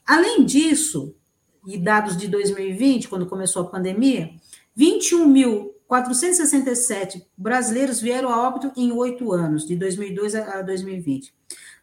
Além 0.06 0.44
disso, 0.46 1.16
e 1.66 1.78
dados 1.78 2.18
de 2.18 2.28
2020, 2.28 3.08
quando 3.08 3.28
começou 3.28 3.62
a 3.64 3.70
pandemia, 3.70 4.32
21.467 4.78 7.24
brasileiros 7.38 8.02
vieram 8.02 8.30
a 8.30 8.46
óbito 8.48 8.72
em 8.76 8.92
oito 8.92 9.32
anos, 9.32 9.66
de 9.66 9.76
2002 9.76 10.36
a 10.36 10.62
2020. 10.62 11.34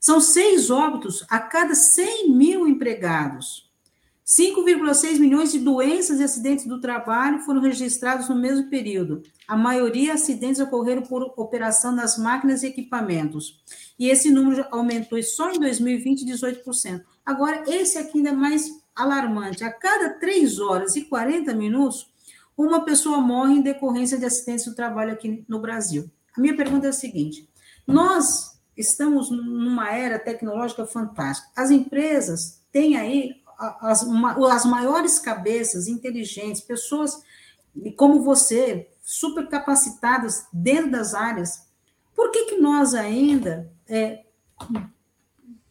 São 0.00 0.20
seis 0.20 0.70
óbitos 0.70 1.24
a 1.28 1.38
cada 1.38 1.74
100 1.74 2.30
mil 2.30 2.68
empregados. 2.68 3.68
5,6 4.28 5.18
milhões 5.18 5.52
de 5.52 5.58
doenças 5.58 6.20
e 6.20 6.22
acidentes 6.22 6.66
do 6.66 6.78
trabalho 6.78 7.40
foram 7.40 7.62
registrados 7.62 8.28
no 8.28 8.36
mesmo 8.36 8.68
período. 8.68 9.22
A 9.48 9.56
maioria 9.56 10.12
acidentes 10.12 10.60
ocorreram 10.60 11.00
por 11.00 11.32
operação 11.34 11.96
das 11.96 12.18
máquinas 12.18 12.62
e 12.62 12.66
equipamentos. 12.66 13.62
E 13.98 14.10
esse 14.10 14.30
número 14.30 14.66
aumentou 14.70 15.20
só 15.22 15.50
em 15.50 15.58
2020 15.58 16.26
18%. 16.26 17.02
Agora, 17.24 17.64
esse 17.66 17.96
aqui 17.96 18.18
ainda 18.18 18.28
é 18.28 18.32
mais 18.32 18.70
alarmante. 18.98 19.62
A 19.64 19.72
cada 19.72 20.10
3 20.10 20.58
horas 20.58 20.96
e 20.96 21.04
40 21.04 21.54
minutos, 21.54 22.10
uma 22.56 22.84
pessoa 22.84 23.20
morre 23.20 23.54
em 23.54 23.62
decorrência 23.62 24.18
de 24.18 24.24
acidentes 24.24 24.64
do 24.64 24.74
trabalho 24.74 25.12
aqui 25.12 25.44
no 25.48 25.60
Brasil. 25.60 26.10
A 26.36 26.40
minha 26.40 26.56
pergunta 26.56 26.86
é 26.86 26.90
a 26.90 26.92
seguinte: 26.92 27.48
nós 27.86 28.58
estamos 28.76 29.30
numa 29.30 29.90
era 29.90 30.18
tecnológica 30.18 30.84
fantástica. 30.84 31.48
As 31.56 31.70
empresas 31.70 32.60
têm 32.72 32.96
aí 32.96 33.40
as, 33.80 34.02
as 34.02 34.64
maiores 34.64 35.18
cabeças 35.18 35.86
inteligentes, 35.86 36.60
pessoas 36.60 37.22
como 37.96 38.22
você, 38.22 38.88
super 39.02 39.48
capacitadas 39.48 40.46
dentro 40.52 40.90
das 40.90 41.14
áreas. 41.14 41.66
Por 42.14 42.30
que, 42.30 42.46
que 42.46 42.56
nós 42.56 42.94
ainda, 42.94 43.70
é, 43.88 44.24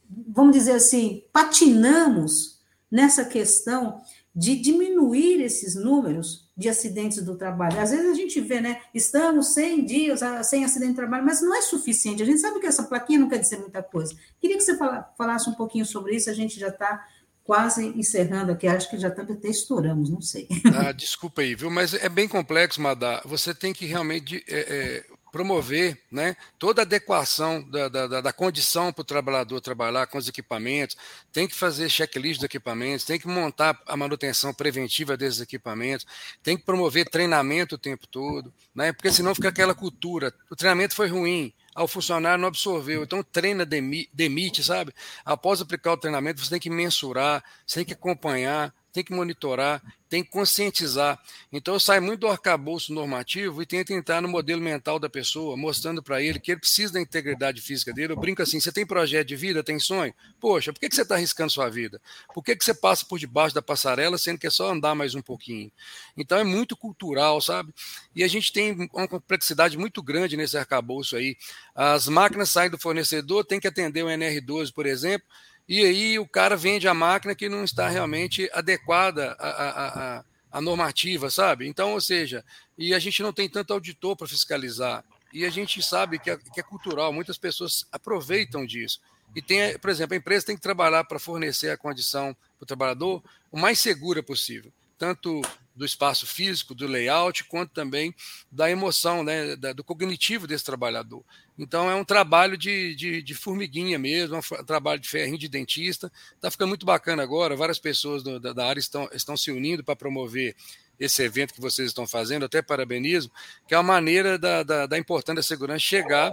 vamos 0.10 0.54
dizer 0.54 0.74
assim, 0.74 1.24
patinamos 1.32 2.57
nessa 2.92 3.26
questão 3.26 4.02
de 4.36 4.56
diminuir 4.56 5.42
esses 5.42 5.74
números 5.74 6.48
de 6.56 6.70
acidentes 6.70 7.24
do 7.24 7.36
trabalho. 7.36 7.80
Às 7.80 7.90
vezes 7.90 8.12
a 8.12 8.14
gente 8.14 8.40
vê, 8.40 8.62
né? 8.62 8.82
Estamos 8.94 9.54
100 9.54 9.86
dias 9.86 10.20
sem 10.44 10.64
acidente 10.64 10.92
de 10.92 10.98
trabalho, 10.98 11.26
mas 11.26 11.42
não 11.42 11.56
é 11.56 11.62
suficiente. 11.62 12.22
A 12.22 12.26
gente 12.26 12.40
sabe 12.40 12.60
que 12.60 12.68
essa 12.68 12.84
plaquinha 12.84 13.20
não 13.20 13.30
quer 13.30 13.40
dizer 13.40 13.58
muita 13.58 13.82
coisa. 13.82 14.16
Queria 14.40 14.58
que 14.58 14.64
você 14.64 14.78
falasse 15.18 15.50
um 15.50 15.54
pouquinho 15.54 15.86
sobre 15.86 16.16
isso, 16.16 16.30
a 16.30 16.34
gente 16.34 16.60
já 16.60 16.68
está 16.68 17.04
quase 17.44 17.88
encerrando 17.98 18.52
aqui, 18.52 18.68
acho 18.68 18.90
que 18.90 19.00
já 19.00 19.10
tá, 19.10 19.22
até 19.22 19.48
estouramos, 19.48 20.10
não 20.10 20.22
sei. 20.22 20.48
Ah, 20.76 20.92
desculpa 20.92 21.42
aí, 21.42 21.56
viu? 21.56 21.72
Mas 21.72 21.94
é 21.94 22.10
bem 22.10 22.28
complexo, 22.28 22.82
Madá. 22.82 23.22
Você 23.26 23.56
tem 23.56 23.74
que 23.74 23.86
realmente 23.86 24.44
é, 24.48 24.60
é, 24.60 25.06
promover 25.32 26.02
né, 26.12 26.36
toda 26.58 26.82
a 26.82 26.84
adequação 26.84 27.62
da, 27.70 27.90
da, 27.90 28.22
da 28.22 28.34
condição 28.34 28.92
para 28.92 29.02
o 29.02 29.06
trabalhador 29.06 29.62
trabalhar 29.62 30.08
com 30.08 30.18
os 30.18 30.28
equipamentos, 30.28 30.96
tem 31.32 31.48
que 31.48 31.56
fazer 31.56 31.90
checklist 31.90 32.40
dos 32.40 32.46
equipamentos, 32.46 33.06
tem 33.06 33.20
que 33.20 33.28
montar 33.28 33.80
a 33.86 33.98
manutenção 33.98 34.54
preventiva 34.54 35.18
desses 35.18 35.42
equipamentos, 35.42 36.06
tem 36.42 36.58
que 36.58 36.64
promover 36.64 37.10
treinamento 37.10 37.76
o 37.76 37.78
tempo 37.78 38.08
todo, 38.08 38.54
né, 38.74 38.92
porque 38.92 39.12
senão 39.12 39.36
fica 39.36 39.50
aquela 39.50 39.76
cultura. 39.76 40.34
O 40.50 40.56
treinamento 40.56 40.96
foi 40.96 41.08
ruim, 41.08 41.54
ao 41.78 41.88
funcionário 41.88 42.42
não 42.42 42.48
absorveu. 42.48 43.04
Então, 43.04 43.22
treina, 43.22 43.64
demite, 43.64 44.64
sabe? 44.64 44.92
Após 45.24 45.62
aplicar 45.62 45.94
o 45.94 45.98
treinamento, 45.98 46.44
você 46.44 46.50
tem 46.50 46.60
que 46.60 46.72
mensurar, 46.72 47.44
você 47.68 47.80
tem 47.80 47.86
que 47.86 47.94
acompanhar, 47.94 48.74
tem 48.98 49.04
que 49.04 49.14
monitorar, 49.14 49.80
tem 50.10 50.24
que 50.24 50.32
conscientizar. 50.32 51.22
Então, 51.52 51.76
eu 51.76 51.80
saio 51.80 52.02
muito 52.02 52.22
do 52.22 52.28
arcabouço 52.28 52.92
normativo 52.92 53.62
e 53.62 53.66
tento 53.66 53.94
entrar 53.94 54.24
no 54.24 54.28
modelo 54.28 54.60
mental 54.60 54.98
da 54.98 55.08
pessoa, 55.08 55.56
mostrando 55.56 56.02
para 56.02 56.20
ele 56.20 56.40
que 56.40 56.52
ele 56.52 56.60
precisa 56.60 56.94
da 56.94 57.00
integridade 57.00 57.62
física 57.62 57.94
dele. 57.94 58.14
Eu 58.14 58.18
brinco 58.18 58.42
assim: 58.42 58.60
você 58.60 58.72
tem 58.72 58.88
projeto 58.88 59.28
de 59.28 59.36
vida, 59.36 59.64
tem 59.64 59.78
sonho? 59.78 60.12
Poxa, 60.40 60.74
por 60.74 60.80
que, 60.80 60.90
que 60.90 60.96
você 60.96 61.04
está 61.04 61.14
arriscando 61.14 61.52
sua 61.52 61.70
vida? 61.70 62.02
Por 62.34 62.44
que, 62.44 62.56
que 62.56 62.66
você 62.66 62.74
passa 62.74 63.06
por 63.06 63.20
debaixo 63.20 63.54
da 63.54 63.62
passarela, 63.62 64.18
sendo 64.18 64.40
que 64.40 64.48
é 64.48 64.50
só 64.50 64.72
andar 64.72 64.96
mais 64.96 65.14
um 65.14 65.22
pouquinho? 65.22 65.72
Então, 66.18 66.40
é 66.40 66.44
muito 66.44 66.76
cultural, 66.76 67.40
sabe? 67.40 67.72
E 68.16 68.24
a 68.24 68.28
gente 68.28 68.52
tem 68.52 68.90
uma 68.92 69.08
complexidade 69.08 69.78
muito 69.78 70.02
grande 70.02 70.36
nesse 70.36 70.58
arcabouço 70.58 71.16
aí. 71.16 71.38
As 71.76 72.08
máquinas 72.08 72.50
saem 72.50 72.72
do 72.72 72.80
fornecedor, 72.80 73.46
tem 73.46 73.60
que 73.60 73.68
atender 73.68 74.04
o 74.04 74.08
NR12, 74.08 74.74
por 74.74 74.88
exemplo 74.88 75.28
e 75.68 75.84
aí 75.84 76.20
o 76.20 76.28
cara 76.28 76.56
vende 76.56 76.88
a 76.88 76.94
máquina 76.94 77.36
que 77.36 77.50
não 77.50 77.64
está 77.64 77.90
realmente 77.90 78.50
adequada 78.54 79.36
à, 79.40 80.62
normativa, 80.62 81.30
sabe? 81.30 81.68
Então, 81.68 81.94
ou 81.94 82.02
seja, 82.02 82.44
e 82.78 82.94
a 82.94 83.00
gente 83.00 83.22
não 83.22 83.34
tem 83.34 83.50
tanto 83.50 83.74
auditor 83.74 84.16
para 84.16 84.28
fiscalizar. 84.28 85.04
E 85.34 85.46
a 85.46 85.50
gente 85.50 85.84
sabe 85.84 86.18
que 86.20 86.32
é, 86.32 86.38
que 86.38 86.60
é 86.60 86.64
cultural, 86.64 87.12
muitas 87.12 87.38
pessoas 87.38 87.86
aproveitam 87.92 88.66
disso. 88.66 89.00
E 89.36 89.42
tem, 89.42 89.78
por 89.78 89.90
exemplo, 89.90 90.14
a 90.14 90.18
empresa 90.18 90.46
tem 90.46 90.56
que 90.56 90.62
trabalhar 90.62 91.04
para 91.04 91.20
fornecer 91.20 91.70
a 91.70 91.78
condição 91.78 92.34
para 92.58 92.64
o 92.64 92.66
trabalhador 92.66 93.22
o 93.52 93.60
mais 93.60 93.78
segura 93.80 94.24
possível, 94.24 94.72
tanto 94.98 95.42
do 95.76 95.86
espaço 95.86 96.26
físico, 96.26 96.74
do 96.74 96.88
layout, 96.88 97.44
quanto 97.44 97.72
também 97.72 98.16
da 98.52 98.70
emoção, 98.70 99.24
né, 99.24 99.56
da, 99.56 99.74
do 99.74 99.84
cognitivo 99.84 100.48
desse 100.48 100.66
trabalhador. 100.66 101.24
Então 101.58 101.90
é 101.90 101.96
um 101.96 102.06
trabalho 102.06 102.58
de, 102.58 102.96
de, 102.96 103.22
de 103.22 103.34
formiguinha 103.34 103.98
mesmo, 103.98 104.36
é 104.36 104.40
um 104.40 104.64
trabalho 104.64 105.00
de 105.00 105.10
ferrinho 105.10 105.38
de 105.38 105.48
dentista. 105.48 106.12
Está 106.36 106.52
ficando 106.52 106.70
muito 106.70 106.86
bacana 106.86 107.24
agora, 107.24 107.56
várias 107.56 107.80
pessoas 107.80 108.22
do, 108.22 108.40
da, 108.40 108.54
da 108.54 108.68
área 108.68 108.80
estão, 108.80 109.10
estão 109.12 109.36
se 109.36 109.52
unindo 109.52 109.84
para 109.84 109.96
promover 109.96 110.56
esse 111.00 111.22
evento 111.22 111.54
que 111.54 111.62
vocês 111.62 111.90
estão 111.90 112.08
fazendo, 112.08 112.46
até 112.46 112.62
parabenizo, 112.62 113.32
que 113.68 113.74
é 113.74 113.78
uma 113.78 113.84
maneira 113.84 114.38
da, 114.38 114.64
da, 114.64 114.86
da 114.88 114.98
importância 114.98 115.36
da 115.36 115.44
segurança 115.44 115.80
chegar 115.80 116.32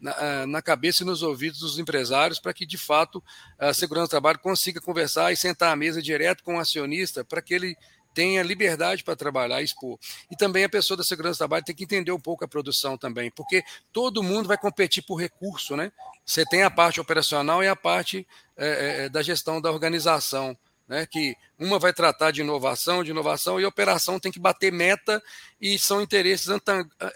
na, 0.00 0.46
na, 0.46 0.62
cabeça 0.62 1.02
e 1.02 1.06
nos 1.06 1.22
ouvidos 1.22 1.60
dos 1.60 1.78
empresários 1.78 2.38
para 2.38 2.54
que, 2.54 2.64
de 2.64 2.78
fato, 2.78 3.22
a 3.58 3.74
segurança 3.74 4.06
do 4.06 4.10
trabalho 4.10 4.38
consiga 4.38 4.80
conversar 4.80 5.32
e 5.32 5.36
sentar 5.36 5.72
à 5.72 5.76
mesa 5.76 6.00
direto 6.00 6.42
com 6.42 6.56
o 6.56 6.60
acionista 6.60 7.24
para 7.24 7.42
que 7.42 7.52
ele 7.52 7.76
tenha 8.16 8.42
liberdade 8.42 9.04
para 9.04 9.14
trabalhar 9.14 9.60
e 9.60 9.64
expor. 9.66 9.98
E 10.30 10.34
também 10.34 10.64
a 10.64 10.70
pessoa 10.70 10.96
da 10.96 11.04
segurança 11.04 11.34
do 11.34 11.38
trabalho 11.38 11.62
tem 11.62 11.74
que 11.74 11.84
entender 11.84 12.12
um 12.12 12.18
pouco 12.18 12.42
a 12.42 12.48
produção 12.48 12.96
também, 12.96 13.30
porque 13.30 13.62
todo 13.92 14.22
mundo 14.22 14.48
vai 14.48 14.56
competir 14.56 15.02
por 15.02 15.16
recurso, 15.16 15.76
né? 15.76 15.92
Você 16.24 16.46
tem 16.46 16.62
a 16.62 16.70
parte 16.70 16.98
operacional 16.98 17.62
e 17.62 17.68
a 17.68 17.76
parte 17.76 18.26
é, 18.56 19.04
é, 19.04 19.08
da 19.10 19.22
gestão 19.22 19.60
da 19.60 19.70
organização. 19.70 20.56
Né, 20.88 21.04
que 21.04 21.34
uma 21.58 21.80
vai 21.80 21.92
tratar 21.92 22.30
de 22.30 22.42
inovação, 22.42 23.02
de 23.02 23.10
inovação, 23.10 23.60
e 23.60 23.64
a 23.64 23.68
operação 23.68 24.20
tem 24.20 24.30
que 24.30 24.38
bater 24.38 24.70
meta, 24.70 25.20
e 25.60 25.76
são 25.80 26.00
interesses 26.00 26.46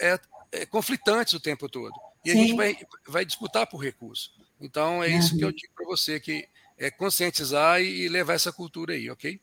é, 0.01 0.19
é, 0.51 0.67
conflitantes 0.67 1.35
o 1.35 1.39
tempo 1.39 1.69
todo. 1.69 1.95
E 2.25 2.33
Sim. 2.33 2.37
a 2.37 2.43
gente 2.43 2.57
vai, 2.57 2.77
vai 3.07 3.25
disputar 3.25 3.69
por 3.69 3.79
recurso. 3.79 4.33
Então, 4.61 5.05
é 5.05 5.09
isso 5.09 5.39
que 5.39 5.45
eu 5.45 5.53
digo 5.53 5.73
para 5.73 5.87
você, 5.87 6.19
que 6.19 6.49
é 6.77 6.91
conscientizar 6.91 7.81
e 7.81 8.09
levar 8.09 8.35
essa 8.35 8.53
cultura 8.53 8.95
aí, 8.95 9.09
ok? 9.09 9.39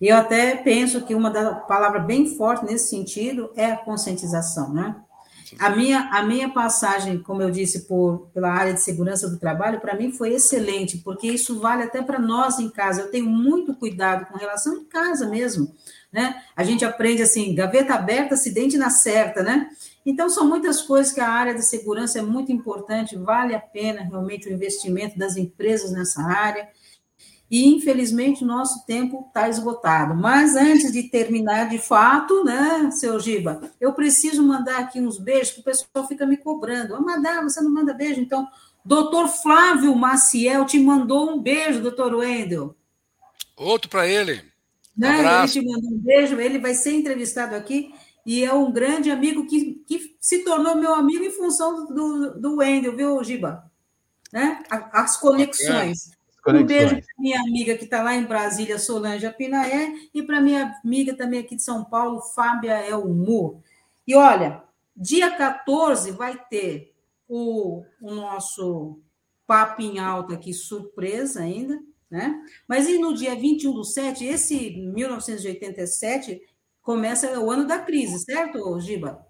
E 0.00 0.08
eu 0.08 0.16
até 0.16 0.56
penso 0.56 1.04
que 1.04 1.14
uma 1.14 1.30
da 1.30 1.54
palavra 1.54 2.00
bem 2.00 2.36
forte 2.36 2.64
nesse 2.64 2.88
sentido 2.88 3.50
é 3.56 3.66
a 3.66 3.76
conscientização, 3.76 4.72
né? 4.72 4.96
A 5.58 5.70
minha, 5.70 6.10
a 6.10 6.22
minha 6.22 6.48
passagem, 6.48 7.18
como 7.22 7.40
eu 7.40 7.50
disse, 7.50 7.86
por, 7.86 8.28
pela 8.34 8.50
área 8.50 8.74
de 8.74 8.82
segurança 8.82 9.28
do 9.28 9.38
trabalho, 9.38 9.80
para 9.80 9.94
mim 9.94 10.10
foi 10.10 10.32
excelente, 10.32 10.98
porque 10.98 11.28
isso 11.28 11.60
vale 11.60 11.84
até 11.84 12.02
para 12.02 12.18
nós 12.18 12.58
em 12.58 12.68
casa. 12.68 13.02
Eu 13.02 13.10
tenho 13.10 13.26
muito 13.26 13.72
cuidado 13.74 14.26
com 14.26 14.36
relação 14.36 14.76
em 14.76 14.84
casa 14.84 15.28
mesmo, 15.28 15.72
né? 16.12 16.42
A 16.56 16.64
gente 16.64 16.84
aprende 16.84 17.22
assim, 17.22 17.54
gaveta 17.54 17.94
aberta, 17.94 18.34
acidente 18.34 18.76
na 18.76 18.90
certa, 18.90 19.42
né? 19.42 19.70
Então, 20.04 20.28
são 20.28 20.46
muitas 20.46 20.82
coisas 20.82 21.12
que 21.12 21.20
a 21.20 21.28
área 21.28 21.54
de 21.54 21.64
segurança 21.64 22.18
é 22.18 22.22
muito 22.22 22.50
importante, 22.50 23.16
vale 23.16 23.54
a 23.54 23.60
pena 23.60 24.02
realmente 24.02 24.48
o 24.48 24.52
investimento 24.52 25.18
das 25.18 25.36
empresas 25.36 25.92
nessa 25.92 26.22
área 26.22 26.68
e 27.50 27.68
infelizmente 27.68 28.42
o 28.42 28.46
nosso 28.46 28.84
tempo 28.86 29.24
está 29.28 29.48
esgotado. 29.48 30.14
Mas 30.14 30.56
antes 30.56 30.92
de 30.92 31.04
terminar 31.04 31.68
de 31.68 31.78
fato, 31.78 32.44
né, 32.44 32.90
seu 32.90 33.18
Giba, 33.20 33.60
eu 33.80 33.92
preciso 33.92 34.42
mandar 34.42 34.78
aqui 34.78 35.00
uns 35.00 35.18
beijos, 35.18 35.52
que 35.52 35.60
o 35.60 35.64
pessoal 35.64 36.06
fica 36.08 36.26
me 36.26 36.36
cobrando. 36.36 36.94
Ah, 36.94 37.00
mandar, 37.00 37.42
você 37.42 37.60
não 37.60 37.70
manda 37.70 37.94
beijo? 37.94 38.20
Então, 38.20 38.48
doutor 38.84 39.28
Flávio 39.28 39.94
Maciel 39.94 40.64
te 40.64 40.78
mandou 40.78 41.30
um 41.30 41.40
beijo, 41.40 41.80
doutor 41.80 42.14
Wendel. 42.14 42.74
Outro 43.56 43.88
para 43.88 44.08
ele. 44.08 44.42
Né? 44.96 45.20
Ele 45.20 45.48
te 45.48 45.64
mandou 45.64 45.90
um 45.90 45.98
beijo, 45.98 46.40
ele 46.40 46.58
vai 46.58 46.74
ser 46.74 46.92
entrevistado 46.92 47.54
aqui 47.54 47.94
e 48.24 48.44
é 48.44 48.52
um 48.52 48.72
grande 48.72 49.08
amigo 49.08 49.46
que, 49.46 49.84
que 49.86 50.16
se 50.20 50.42
tornou 50.42 50.74
meu 50.74 50.92
amigo 50.92 51.22
em 51.22 51.30
função 51.30 51.86
do, 51.86 52.40
do 52.40 52.56
Wendel, 52.56 52.96
viu, 52.96 53.22
Giba? 53.22 53.70
Né? 54.32 54.64
As 54.68 55.16
conexões. 55.16 56.15
Um 56.54 56.64
beijo 56.64 56.94
para 56.96 57.04
minha 57.18 57.40
amiga 57.40 57.76
que 57.76 57.84
está 57.84 58.02
lá 58.02 58.14
em 58.14 58.24
Brasília, 58.24 58.78
Solange 58.78 59.28
Pinaé, 59.32 59.92
e 60.14 60.22
para 60.22 60.40
minha 60.40 60.74
amiga 60.84 61.16
também 61.16 61.40
aqui 61.40 61.56
de 61.56 61.62
São 61.62 61.84
Paulo, 61.84 62.20
Fábia 62.20 62.86
Elmur. 62.88 63.60
E 64.06 64.14
olha, 64.14 64.62
dia 64.96 65.30
14 65.30 66.12
vai 66.12 66.38
ter 66.48 66.94
o, 67.28 67.82
o 68.00 68.14
nosso 68.14 69.00
papo 69.46 69.82
em 69.82 69.98
alta 69.98 70.34
aqui, 70.34 70.52
surpresa 70.52 71.40
ainda, 71.40 71.80
né? 72.10 72.40
Mas 72.68 72.88
e 72.88 72.98
no 72.98 73.14
dia 73.14 73.34
21 73.34 73.72
do 73.72 73.84
7, 73.84 74.24
esse 74.24 74.70
1987, 74.76 76.40
começa 76.82 77.38
o 77.40 77.50
ano 77.50 77.66
da 77.66 77.78
crise, 77.78 78.24
certo, 78.24 78.78
Giba? 78.80 79.26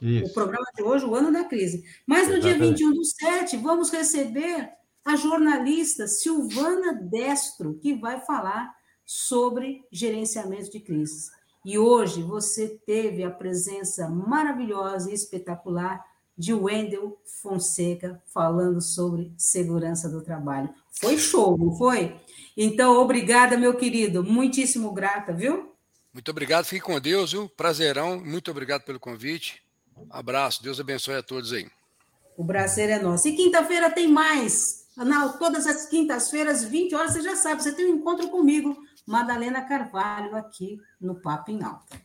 Isso. 0.00 0.30
O 0.30 0.34
programa 0.34 0.66
de 0.74 0.82
hoje, 0.82 1.04
o 1.04 1.14
ano 1.14 1.32
da 1.32 1.44
crise. 1.44 1.82
Mas 2.06 2.28
no 2.28 2.36
Exatamente. 2.36 2.76
dia 2.76 2.88
21 2.88 2.92
do 2.92 3.04
7, 3.04 3.56
vamos 3.56 3.90
receber 3.90 4.70
a 5.10 5.16
jornalista 5.16 6.06
Silvana 6.06 6.94
Destro, 6.94 7.74
que 7.74 7.94
vai 7.94 8.20
falar 8.20 8.72
sobre 9.04 9.84
gerenciamento 9.90 10.70
de 10.70 10.78
crises. 10.78 11.30
E 11.64 11.76
hoje 11.76 12.22
você 12.22 12.80
teve 12.86 13.24
a 13.24 13.30
presença 13.30 14.08
maravilhosa 14.08 15.10
e 15.10 15.14
espetacular 15.14 16.00
de 16.38 16.54
Wendel 16.54 17.20
Fonseca 17.42 18.22
falando 18.32 18.80
sobre 18.80 19.32
segurança 19.36 20.08
do 20.08 20.22
trabalho. 20.22 20.72
Foi 21.00 21.18
show, 21.18 21.58
não 21.58 21.76
foi? 21.76 22.16
Então, 22.56 22.96
obrigada, 22.96 23.58
meu 23.58 23.76
querido. 23.76 24.22
Muitíssimo 24.22 24.92
grata, 24.92 25.32
viu? 25.32 25.74
Muito 26.14 26.30
obrigado. 26.30 26.66
Fique 26.66 26.86
com 26.86 27.00
Deus, 27.00 27.32
viu? 27.32 27.48
Prazerão. 27.48 28.20
Muito 28.20 28.50
obrigado 28.50 28.82
pelo 28.82 29.00
convite. 29.00 29.60
abraço. 30.08 30.62
Deus 30.62 30.78
abençoe 30.78 31.16
a 31.16 31.22
todos 31.22 31.52
aí. 31.52 31.68
O 32.36 32.46
prazer 32.46 32.88
é 32.88 33.02
nosso. 33.02 33.26
E 33.26 33.36
quinta-feira 33.36 33.90
tem 33.90 34.06
mais. 34.06 34.79
Não, 34.96 35.38
todas 35.38 35.66
as 35.66 35.86
quintas-feiras, 35.86 36.64
20 36.64 36.94
horas, 36.94 37.12
você 37.12 37.22
já 37.22 37.36
sabe, 37.36 37.62
você 37.62 37.72
tem 37.72 37.86
um 37.86 37.96
encontro 37.96 38.28
comigo, 38.28 38.76
Madalena 39.06 39.62
Carvalho, 39.62 40.36
aqui 40.36 40.78
no 41.00 41.20
Papo 41.20 41.50
em 41.50 41.62
Alta. 41.62 42.00